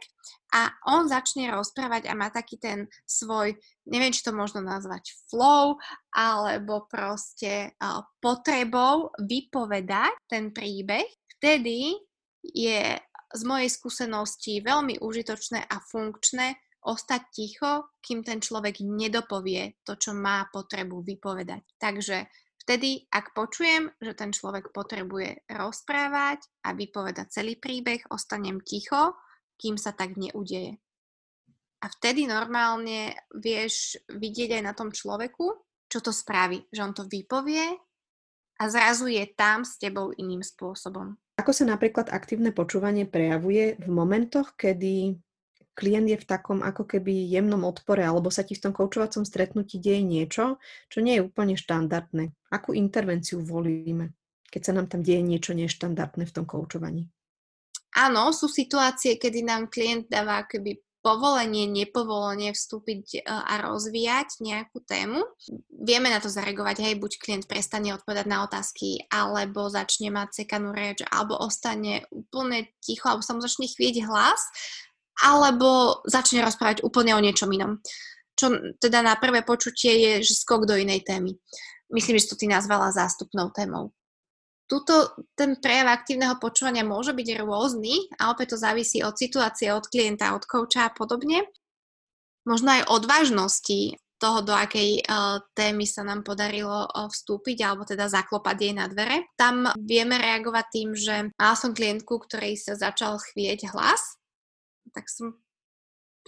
a 0.57 0.73
on 0.89 1.05
začne 1.13 1.53
rozprávať 1.53 2.09
a 2.09 2.17
má 2.17 2.33
taký 2.33 2.57
ten 2.57 2.89
svoj, 3.05 3.53
neviem, 3.85 4.13
či 4.17 4.25
to 4.25 4.33
možno 4.33 4.65
nazvať 4.65 5.13
flow, 5.29 5.77
alebo 6.17 6.89
proste 6.89 7.77
potrebou 8.25 9.13
vypovedať 9.21 10.13
ten 10.25 10.57
príbeh, 10.57 11.05
vtedy 11.37 12.01
je 12.41 12.97
z 13.29 13.43
mojej 13.45 13.69
skúsenosti 13.69 14.65
veľmi 14.65 15.05
užitočné 15.05 15.69
a 15.69 15.77
funkčné 15.85 16.57
ostať 16.89 17.23
ticho, 17.29 17.93
kým 18.01 18.25
ten 18.25 18.41
človek 18.41 18.81
nedopovie 18.81 19.77
to, 19.85 20.01
čo 20.01 20.17
má 20.17 20.49
potrebu 20.49 21.05
vypovedať. 21.05 21.77
Takže 21.77 22.25
Vtedy, 22.69 23.09
ak 23.09 23.33
počujem, 23.33 23.89
že 23.97 24.13
ten 24.13 24.29
človek 24.29 24.77
potrebuje 24.77 25.49
rozprávať 25.49 26.45
a 26.69 26.77
vypovedať 26.77 27.41
celý 27.41 27.57
príbeh, 27.57 28.05
ostanem 28.13 28.61
ticho, 28.61 29.17
kým 29.57 29.81
sa 29.81 29.97
tak 29.97 30.21
neudeje. 30.21 30.77
A 31.81 31.89
vtedy 31.89 32.29
normálne 32.29 33.17
vieš 33.33 33.97
vidieť 34.13 34.61
aj 34.61 34.63
na 34.69 34.77
tom 34.77 34.93
človeku, 34.93 35.49
čo 35.89 36.05
to 36.05 36.13
spraví, 36.13 36.69
že 36.69 36.85
on 36.85 36.93
to 36.93 37.09
vypovie 37.09 37.73
a 38.61 38.63
zrazu 38.69 39.09
je 39.09 39.25
tam 39.33 39.65
s 39.65 39.81
tebou 39.81 40.13
iným 40.13 40.45
spôsobom. 40.45 41.17
Ako 41.41 41.57
sa 41.57 41.65
napríklad 41.65 42.13
aktívne 42.13 42.53
počúvanie 42.53 43.09
prejavuje 43.09 43.81
v 43.81 43.89
momentoch, 43.89 44.53
kedy 44.61 45.17
klient 45.79 46.11
je 46.11 46.19
v 46.19 46.27
takom 46.27 46.67
ako 46.67 46.83
keby 46.83 47.31
jemnom 47.31 47.63
odpore, 47.63 48.03
alebo 48.03 48.35
sa 48.35 48.43
ti 48.43 48.59
v 48.59 48.67
tom 48.67 48.73
koučovacom 48.75 49.23
stretnutí 49.23 49.79
deje 49.79 50.03
niečo, 50.03 50.59
čo 50.91 50.99
nie 50.99 51.23
je 51.23 51.23
úplne 51.23 51.55
štandardné. 51.55 52.35
Akú 52.51 52.75
intervenciu 52.75 53.39
volíme, 53.39 54.19
keď 54.51 54.61
sa 54.67 54.73
nám 54.75 54.91
tam 54.91 55.07
deje 55.07 55.23
niečo 55.23 55.55
neštandardné 55.55 56.27
v 56.27 56.35
tom 56.35 56.43
koučovaní? 56.43 57.07
Áno, 57.95 58.35
sú 58.35 58.51
situácie, 58.51 59.15
kedy 59.15 59.47
nám 59.47 59.71
klient 59.71 60.11
dáva 60.11 60.43
keby 60.51 60.83
povolenie, 60.99 61.71
nepovolenie 61.71 62.51
vstúpiť 62.51 63.05
e, 63.17 63.19
a 63.25 63.63
rozvíjať 63.65 64.43
nejakú 64.43 64.83
tému. 64.83 65.23
Vieme 65.71 66.11
na 66.11 66.19
to 66.19 66.27
zareagovať, 66.27 66.85
hej, 66.85 66.95
buď 66.99 67.13
klient 67.23 67.45
prestane 67.47 67.95
odpovedať 67.95 68.27
na 68.27 68.43
otázky, 68.45 69.07
alebo 69.09 69.71
začne 69.71 70.11
mať 70.11 70.43
cekanú 70.43 70.75
reč, 70.75 71.07
alebo 71.07 71.39
ostane 71.39 72.05
úplne 72.11 72.69
ticho, 72.83 73.09
alebo 73.09 73.23
sa 73.23 73.33
mu 73.33 73.41
začne 73.41 73.71
chvieť 73.71 74.05
hlas 74.11 74.43
alebo 75.25 76.01
začne 76.07 76.45
rozprávať 76.45 76.87
úplne 76.87 77.15
o 77.15 77.23
niečom 77.23 77.51
inom. 77.51 77.83
Čo 78.39 78.55
teda 78.79 79.03
na 79.03 79.19
prvé 79.19 79.43
počutie 79.43 79.99
je, 79.99 80.13
že 80.23 80.39
skok 80.39 80.63
do 80.63 80.79
inej 80.79 81.03
témy. 81.03 81.35
Myslím, 81.91 82.23
že 82.23 82.31
to 82.31 82.39
ty 82.39 82.47
nazvala 82.47 82.95
zástupnou 82.95 83.51
témou. 83.51 83.91
Tuto 84.69 85.17
ten 85.33 85.57
prejav 85.57 85.89
aktívneho 85.89 86.37
počúvania 86.37 86.85
môže 86.85 87.17
byť 87.17 87.41
rôzny 87.41 88.13
a 88.21 88.31
opäť 88.31 88.55
to 88.55 88.59
závisí 88.61 89.01
od 89.01 89.17
situácie, 89.17 89.73
od 89.73 89.89
klienta, 89.89 90.37
od 90.37 90.45
kouča 90.45 90.93
a 90.93 90.95
podobne. 90.95 91.49
Možno 92.45 92.77
aj 92.77 92.93
od 92.93 93.03
vážnosti 93.09 93.97
toho, 94.21 94.45
do 94.45 94.53
akej 94.53 95.01
uh, 95.09 95.41
témy 95.57 95.89
sa 95.89 96.05
nám 96.05 96.21
podarilo 96.21 96.85
uh, 96.85 97.09
vstúpiť 97.09 97.65
alebo 97.65 97.89
teda 97.89 98.13
zaklopať 98.13 98.57
jej 98.61 98.75
na 98.77 98.91
dvere. 98.91 99.31
Tam 99.41 99.73
vieme 99.79 100.21
reagovať 100.21 100.67
tým, 100.69 100.89
že 100.93 101.33
mala 101.39 101.57
som 101.57 101.73
klientku, 101.73 102.19
ktorej 102.29 102.61
sa 102.61 102.77
začal 102.77 103.17
chvieť 103.17 103.73
hlas 103.73 104.18
tak 104.93 105.11
som 105.11 105.39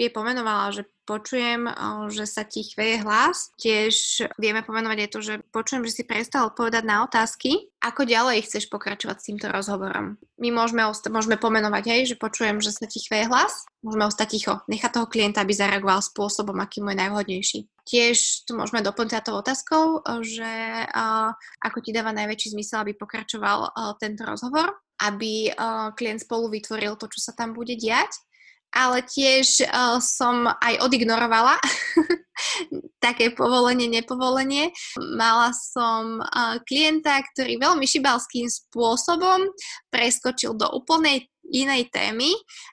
jej 0.01 0.09
pomenovala, 0.09 0.73
že 0.73 0.89
počujem, 1.05 1.69
že 2.09 2.25
sa 2.25 2.47
ti 2.49 2.65
chveje 2.65 3.05
hlas. 3.05 3.53
Tiež 3.61 4.25
vieme 4.41 4.65
pomenovať 4.65 4.99
aj 5.05 5.11
to, 5.13 5.21
že 5.21 5.35
počujem, 5.53 5.85
že 5.85 6.01
si 6.01 6.05
prestal 6.09 6.49
odpovedať 6.49 6.85
na 6.89 7.05
otázky. 7.05 7.69
Ako 7.85 8.09
ďalej 8.09 8.49
chceš 8.49 8.73
pokračovať 8.73 9.17
s 9.21 9.27
týmto 9.29 9.53
rozhovorom? 9.53 10.17
My 10.41 10.49
môžeme, 10.49 10.89
osta- 10.89 11.13
môžeme 11.13 11.37
pomenovať, 11.37 11.85
hej, 11.93 12.01
že 12.15 12.17
počujem, 12.17 12.65
že 12.65 12.73
sa 12.73 12.89
ti 12.89 13.05
chveje 13.05 13.29
hlas. 13.29 13.69
Môžeme 13.85 14.09
ostať 14.09 14.29
ticho. 14.33 14.55
Nechať 14.73 14.91
toho 14.97 15.07
klienta, 15.11 15.45
aby 15.45 15.53
zareagoval 15.53 16.01
spôsobom, 16.01 16.57
aký 16.63 16.81
mu 16.81 16.97
je 16.97 17.01
najvhodnejší. 17.05 17.59
Tiež 17.85 18.49
tu 18.49 18.57
môžeme 18.57 18.81
doplniť 18.81 19.27
tou 19.27 19.37
otázkou, 19.37 20.07
že 20.25 20.53
uh, 20.87 21.35
ako 21.61 21.79
ti 21.85 21.91
dáva 21.93 22.15
najväčší 22.17 22.55
zmysel, 22.57 22.87
aby 22.87 22.97
pokračoval 22.97 23.69
uh, 23.69 23.93
tento 23.99 24.23
rozhovor, 24.25 24.81
aby 25.03 25.51
uh, 25.51 25.91
klient 25.93 26.23
spolu 26.23 26.49
vytvoril 26.49 26.95
to, 26.97 27.11
čo 27.11 27.21
sa 27.21 27.33
tam 27.35 27.53
bude 27.53 27.75
diať 27.75 28.15
ale 28.71 29.03
tiež 29.03 29.67
uh, 29.67 29.99
som 29.99 30.47
aj 30.47 30.79
odignorovala 30.83 31.59
také 33.05 33.35
povolenie, 33.35 33.91
nepovolenie. 33.91 34.71
Mala 35.19 35.51
som 35.53 36.23
uh, 36.23 36.57
klienta, 36.65 37.19
ktorý 37.35 37.59
veľmi 37.59 37.87
šibalským 37.87 38.47
spôsobom 38.47 39.51
preskočil 39.91 40.55
do 40.55 40.71
úplnej 40.71 41.27
inej 41.51 41.91
témy 41.91 42.31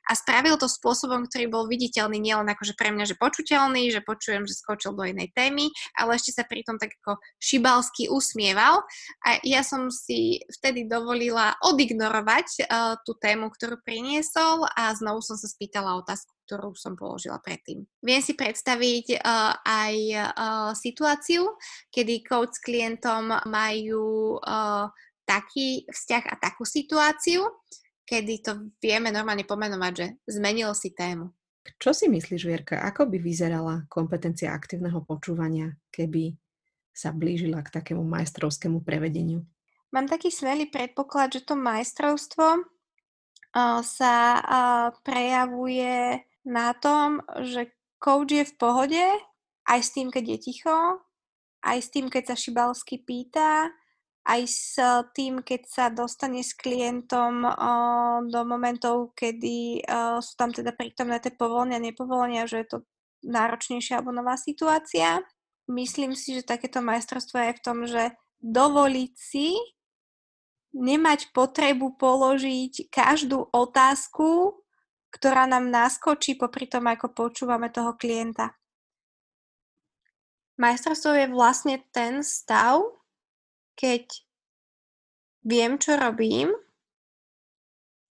a 0.07 0.13
spravil 0.13 0.55
to 0.55 0.69
spôsobom, 0.69 1.25
ktorý 1.25 1.49
bol 1.49 1.65
viditeľný 1.65 2.21
nielen 2.21 2.47
akože 2.47 2.77
pre 2.77 2.93
mňa, 2.93 3.09
že 3.09 3.19
počuteľný, 3.19 3.89
že 3.89 4.05
počujem, 4.05 4.45
že 4.45 4.55
skočil 4.55 4.93
do 4.93 5.03
inej 5.03 5.33
témy, 5.33 5.73
ale 5.97 6.15
ešte 6.15 6.37
sa 6.37 6.45
pritom 6.45 6.77
tak 6.77 6.93
ako 7.01 7.17
šibalsky 7.41 8.07
usmieval 8.07 8.85
a 9.25 9.41
ja 9.41 9.65
som 9.65 9.89
si 9.89 10.39
vtedy 10.61 10.85
dovolila 10.85 11.57
odignorovať 11.65 12.47
uh, 12.63 12.95
tú 13.01 13.17
tému, 13.17 13.49
ktorú 13.49 13.81
priniesol 13.81 14.69
a 14.77 14.93
znovu 14.93 15.25
som 15.25 15.35
sa 15.35 15.49
spýtala 15.49 15.97
otázku, 15.97 16.31
ktorú 16.45 16.77
som 16.77 16.93
položila 16.93 17.41
predtým. 17.41 17.83
Viem 18.05 18.21
si 18.21 18.37
predstaviť 18.37 19.19
uh, 19.19 19.57
aj 19.65 19.95
uh, 20.13 20.23
situáciu, 20.77 21.57
kedy 21.89 22.23
coach 22.23 22.55
s 22.57 22.63
klientom 22.63 23.33
majú 23.49 24.37
uh, 24.39 24.87
taký 25.27 25.83
vzťah 25.91 26.23
a 26.31 26.35
takú 26.39 26.63
situáciu, 26.63 27.43
kedy 28.07 28.39
to 28.39 28.71
vieme 28.79 29.11
normálne 29.11 29.43
pomenovať, 29.43 29.93
že 29.93 30.07
zmenil 30.31 30.71
si 30.71 30.95
tému. 30.95 31.27
Čo 31.75 31.91
si 31.91 32.07
myslíš, 32.07 32.47
Vierka, 32.47 32.79
ako 32.79 33.11
by 33.11 33.19
vyzerala 33.19 33.83
kompetencia 33.91 34.55
aktívneho 34.55 35.03
počúvania, 35.03 35.75
keby 35.91 36.39
sa 36.95 37.11
blížila 37.11 37.59
k 37.59 37.75
takému 37.75 38.07
majstrovskému 38.07 38.87
prevedeniu? 38.87 39.43
Mám 39.91 40.07
taký 40.07 40.31
smelý 40.31 40.71
predpoklad, 40.71 41.35
že 41.35 41.43
to 41.43 41.59
majstrovstvo 41.59 42.63
sa 43.83 44.15
prejavuje 45.03 46.23
na 46.47 46.71
tom, 46.79 47.19
že 47.43 47.75
coach 47.99 48.31
je 48.31 48.47
v 48.47 48.53
pohode, 48.55 49.05
aj 49.67 49.79
s 49.83 49.91
tým, 49.91 50.07
keď 50.07 50.23
je 50.35 50.37
ticho, 50.39 51.03
aj 51.67 51.77
s 51.83 51.91
tým, 51.91 52.07
keď 52.07 52.31
sa 52.31 52.35
Šibalsky 52.39 53.03
pýta, 53.03 53.67
aj 54.27 54.41
s 54.43 54.75
tým, 55.15 55.39
keď 55.39 55.61
sa 55.63 55.85
dostane 55.87 56.43
s 56.43 56.51
klientom 56.51 57.47
uh, 57.47 58.19
do 58.27 58.43
momentov, 58.43 59.15
kedy 59.15 59.87
uh, 59.87 60.19
sú 60.19 60.35
tam 60.35 60.51
teda 60.51 60.75
prítomné 60.75 61.23
tie 61.23 61.31
povolenia, 61.31 61.79
nepovolenia, 61.79 62.43
že 62.43 62.61
je 62.61 62.67
to 62.67 62.77
náročnejšia 63.23 64.03
alebo 64.03 64.11
nová 64.11 64.35
situácia. 64.35 65.23
Myslím 65.71 66.11
si, 66.11 66.35
že 66.35 66.43
takéto 66.43 66.83
majstrovstvo 66.83 67.39
je 67.39 67.55
v 67.55 67.63
tom, 67.63 67.77
že 67.87 68.11
dovoliť 68.43 69.13
si 69.15 69.55
nemať 70.75 71.31
potrebu 71.31 71.95
položiť 71.95 72.91
každú 72.91 73.47
otázku, 73.49 74.59
ktorá 75.09 75.47
nám 75.47 75.71
naskočí 75.71 76.35
popri 76.35 76.67
tom, 76.67 76.85
ako 76.85 77.15
počúvame 77.15 77.71
toho 77.71 77.95
klienta. 77.95 78.53
Majstrovstvo 80.59 81.15
je 81.15 81.27
vlastne 81.31 81.79
ten 81.93 82.25
stav, 82.25 82.81
keď 83.77 84.25
viem, 85.45 85.77
čo 85.77 85.93
robím, 85.95 86.49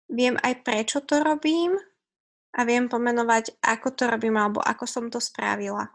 viem 0.08 0.38
aj 0.40 0.64
prečo 0.64 1.02
to 1.02 1.20
robím 1.20 1.76
a 2.54 2.64
viem 2.64 2.86
pomenovať, 2.88 3.58
ako 3.60 3.88
to 3.98 4.04
robím 4.08 4.38
alebo 4.38 4.62
ako 4.62 4.86
som 4.86 5.06
to 5.10 5.18
spravila. 5.18 5.90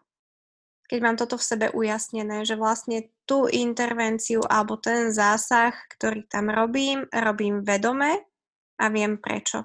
Keď 0.91 0.99
mám 1.01 1.17
toto 1.17 1.41
v 1.41 1.49
sebe 1.49 1.67
ujasnené, 1.73 2.45
že 2.45 2.59
vlastne 2.59 3.09
tú 3.25 3.49
intervenciu 3.49 4.45
alebo 4.45 4.77
ten 4.77 5.09
zásah, 5.09 5.73
ktorý 5.97 6.29
tam 6.29 6.53
robím, 6.53 7.09
robím 7.09 7.65
vedome 7.65 8.29
a 8.77 8.85
viem 8.93 9.17
prečo. 9.17 9.65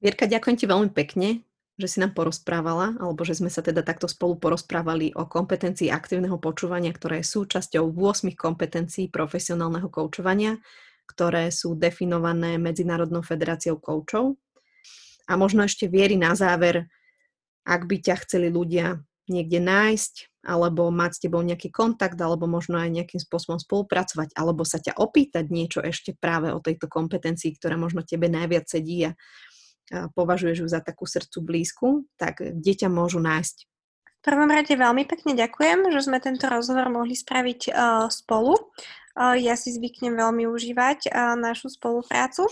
Vierka, 0.00 0.26
ďakujem 0.26 0.56
ti 0.58 0.66
veľmi 0.66 0.90
pekne 0.90 1.44
že 1.80 1.88
si 1.88 1.98
nám 2.04 2.12
porozprávala, 2.12 3.00
alebo 3.00 3.24
že 3.24 3.32
sme 3.32 3.48
sa 3.48 3.64
teda 3.64 3.80
takto 3.80 4.04
spolu 4.04 4.36
porozprávali 4.36 5.16
o 5.16 5.24
kompetencii 5.24 5.88
aktívneho 5.88 6.36
počúvania, 6.36 6.92
ktoré 6.92 7.24
je 7.24 7.32
súčasťou 7.32 7.88
8 7.88 8.36
kompetencií 8.36 9.08
profesionálneho 9.08 9.88
koučovania, 9.88 10.60
ktoré 11.08 11.48
sú 11.48 11.74
definované 11.74 12.60
Medzinárodnou 12.60 13.24
federáciou 13.24 13.80
koučov. 13.80 14.36
A 15.26 15.40
možno 15.40 15.64
ešte 15.64 15.88
viery 15.88 16.20
na 16.20 16.36
záver, 16.36 16.86
ak 17.64 17.88
by 17.88 17.96
ťa 18.04 18.14
chceli 18.28 18.52
ľudia 18.52 19.00
niekde 19.30 19.62
nájsť, 19.62 20.42
alebo 20.44 20.88
mať 20.88 21.10
s 21.16 21.22
tebou 21.22 21.40
nejaký 21.44 21.68
kontakt, 21.70 22.16
alebo 22.18 22.48
možno 22.48 22.80
aj 22.80 22.90
nejakým 22.90 23.20
spôsobom 23.20 23.60
spolupracovať, 23.60 24.32
alebo 24.34 24.64
sa 24.66 24.80
ťa 24.80 24.96
opýtať 24.96 25.48
niečo 25.48 25.80
ešte 25.84 26.16
práve 26.16 26.50
o 26.50 26.58
tejto 26.58 26.88
kompetencii, 26.90 27.56
ktorá 27.56 27.76
možno 27.76 28.02
tebe 28.02 28.26
najviac 28.26 28.66
sedí 28.66 29.06
a 29.06 29.12
považuješ 29.90 30.64
ju 30.64 30.68
za 30.70 30.80
takú 30.80 31.04
srdcu 31.04 31.38
blízku, 31.42 31.88
tak 32.14 32.40
kde 32.40 32.72
ťa 32.74 32.88
môžu 32.88 33.18
nájsť? 33.18 33.56
V 34.20 34.28
prvom 34.28 34.52
rade 34.52 34.76
veľmi 34.76 35.08
pekne 35.08 35.32
ďakujem, 35.32 35.88
že 35.96 36.04
sme 36.04 36.20
tento 36.20 36.44
rozhovor 36.44 36.92
mohli 36.92 37.16
spraviť 37.16 37.72
uh, 37.72 38.04
spolu. 38.12 38.52
Uh, 39.16 39.32
ja 39.40 39.56
si 39.56 39.72
zvyknem 39.72 40.12
veľmi 40.12 40.44
užívať 40.44 41.08
uh, 41.08 41.34
našu 41.40 41.72
spoluprácu. 41.72 42.44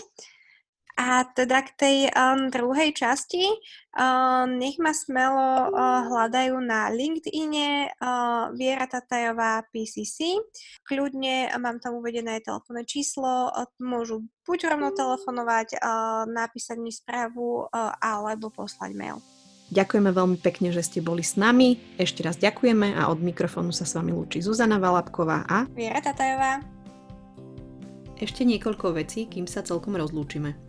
A 0.99 1.23
teda 1.23 1.63
k 1.63 1.71
tej 1.79 1.97
um, 2.11 2.51
druhej 2.51 2.91
časti, 2.91 3.47
um, 3.95 4.59
nech 4.59 4.75
ma 4.83 4.91
smelo 4.91 5.71
uh, 5.71 6.03
hľadajú 6.11 6.59
na 6.59 6.91
LinkedIne 6.91 7.87
uh, 7.87 8.51
Viera 8.51 8.83
Tatajová 8.83 9.63
PCC. 9.71 10.35
Kľudne 10.83 11.55
mám 11.55 11.79
tam 11.79 12.03
uvedené 12.03 12.43
telefónne 12.43 12.83
číslo, 12.83 13.47
uh, 13.47 13.63
môžu 13.79 14.27
buď 14.43 14.75
rovno 14.75 14.91
telefonovať, 14.91 15.79
uh, 15.79 16.27
napísať 16.27 16.75
mi 16.83 16.91
správu 16.91 17.71
uh, 17.71 17.95
alebo 18.03 18.51
poslať 18.51 18.91
mail. 18.91 19.23
Ďakujeme 19.71 20.11
veľmi 20.11 20.37
pekne, 20.43 20.75
že 20.75 20.83
ste 20.83 20.99
boli 20.99 21.23
s 21.23 21.39
nami. 21.39 21.79
Ešte 21.95 22.27
raz 22.27 22.35
ďakujeme 22.35 22.99
a 22.99 23.07
od 23.07 23.23
mikrofónu 23.23 23.71
sa 23.71 23.87
s 23.87 23.95
vami 23.95 24.11
lúči 24.11 24.43
Zuzana 24.43 24.75
Valapková 24.75 25.47
a 25.47 25.63
Viera 25.71 26.03
Tatajová. 26.03 26.59
Ešte 28.19 28.43
niekoľko 28.43 28.99
vecí, 28.99 29.31
kým 29.31 29.47
sa 29.47 29.63
celkom 29.63 29.95
rozlúčime. 29.95 30.68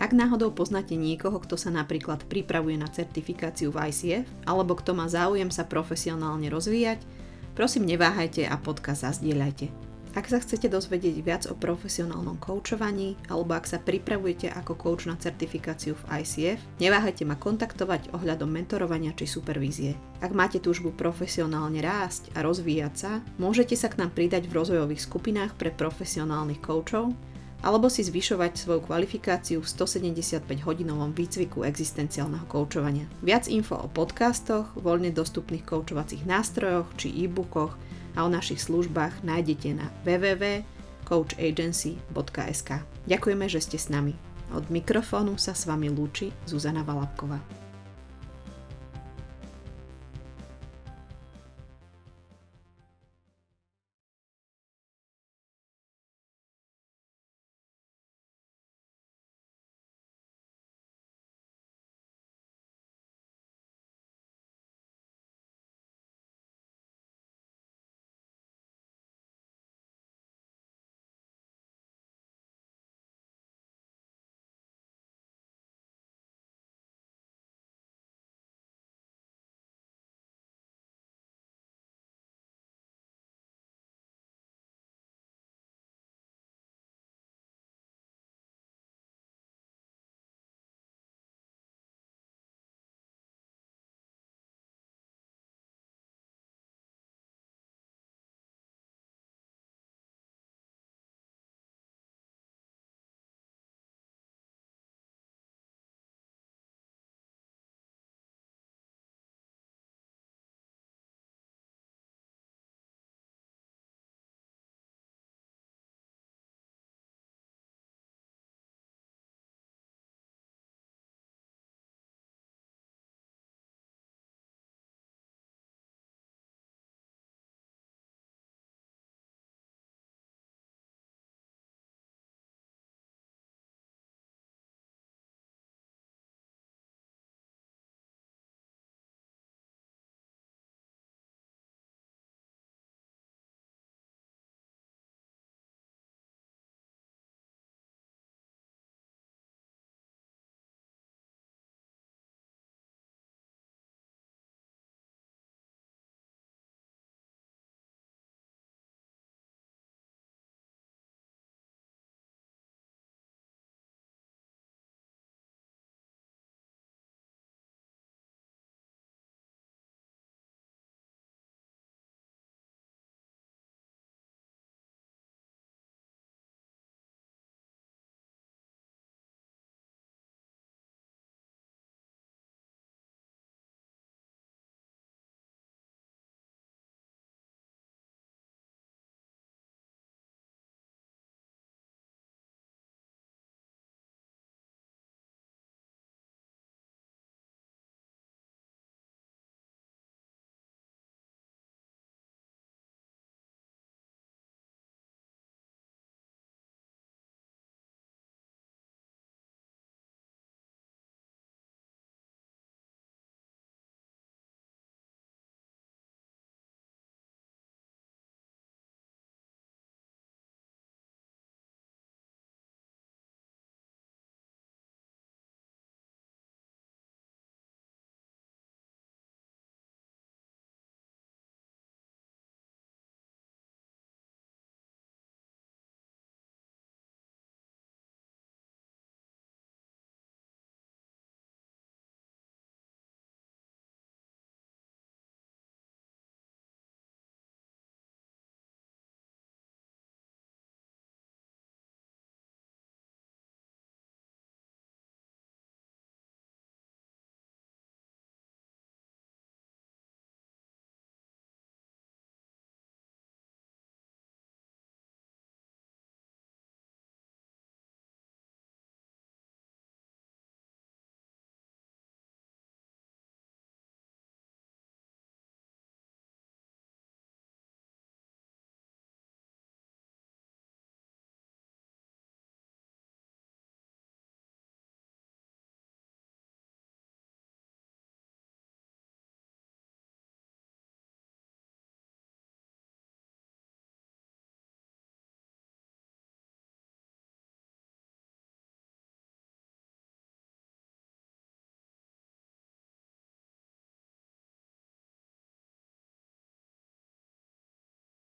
Ak 0.00 0.16
náhodou 0.16 0.48
poznáte 0.48 0.96
niekoho, 0.96 1.36
kto 1.44 1.60
sa 1.60 1.68
napríklad 1.68 2.24
pripravuje 2.24 2.80
na 2.80 2.88
certifikáciu 2.88 3.68
v 3.68 3.92
ICF, 3.92 4.24
alebo 4.48 4.72
kto 4.72 4.96
má 4.96 5.04
záujem 5.04 5.52
sa 5.52 5.68
profesionálne 5.68 6.48
rozvíjať, 6.48 7.04
prosím 7.52 7.84
neváhajte 7.84 8.48
a 8.48 8.56
podcast 8.56 9.04
zazdieľajte. 9.04 9.90
Ak 10.10 10.26
sa 10.26 10.42
chcete 10.42 10.66
dozvedieť 10.66 11.16
viac 11.22 11.44
o 11.46 11.54
profesionálnom 11.54 12.34
koučovaní 12.42 13.14
alebo 13.30 13.54
ak 13.54 13.62
sa 13.62 13.78
pripravujete 13.78 14.50
ako 14.50 14.74
coach 14.74 15.06
na 15.06 15.14
certifikáciu 15.14 15.94
v 15.94 16.24
ICF, 16.24 16.58
neváhajte 16.82 17.22
ma 17.22 17.38
kontaktovať 17.38 18.10
ohľadom 18.10 18.50
mentorovania 18.50 19.14
či 19.14 19.30
supervízie. 19.30 19.94
Ak 20.18 20.34
máte 20.34 20.58
túžbu 20.58 20.90
profesionálne 20.90 21.78
rásť 21.78 22.32
a 22.34 22.42
rozvíjať 22.42 22.94
sa, 22.96 23.12
môžete 23.38 23.78
sa 23.78 23.86
k 23.86 24.02
nám 24.02 24.10
pridať 24.10 24.50
v 24.50 24.56
rozvojových 24.58 25.04
skupinách 25.04 25.54
pre 25.54 25.70
profesionálnych 25.70 26.58
koučov 26.58 27.14
alebo 27.60 27.92
si 27.92 28.00
zvyšovať 28.04 28.56
svoju 28.56 28.80
kvalifikáciu 28.88 29.60
v 29.60 29.68
175-hodinovom 29.68 31.12
výcviku 31.12 31.64
existenciálneho 31.68 32.48
koučovania. 32.48 33.04
Viac 33.20 33.48
info 33.52 33.76
o 33.76 33.88
podcastoch, 33.88 34.72
voľne 34.76 35.10
dostupných 35.12 35.64
koučovacích 35.68 36.24
nástrojoch 36.24 36.86
či 36.96 37.12
e-bookoch 37.24 37.76
a 38.16 38.24
o 38.24 38.28
našich 38.32 38.60
službách 38.64 39.22
nájdete 39.22 39.74
na 39.76 39.92
www.coachagency.sk. 40.02 42.70
Ďakujeme, 43.06 43.48
že 43.48 43.60
ste 43.60 43.78
s 43.78 43.88
nami. 43.92 44.14
Od 44.50 44.66
mikrofónu 44.66 45.38
sa 45.38 45.54
s 45.54 45.64
vami 45.68 45.90
lúči 45.92 46.32
Zuzana 46.48 46.82
Valapková. 46.82 47.38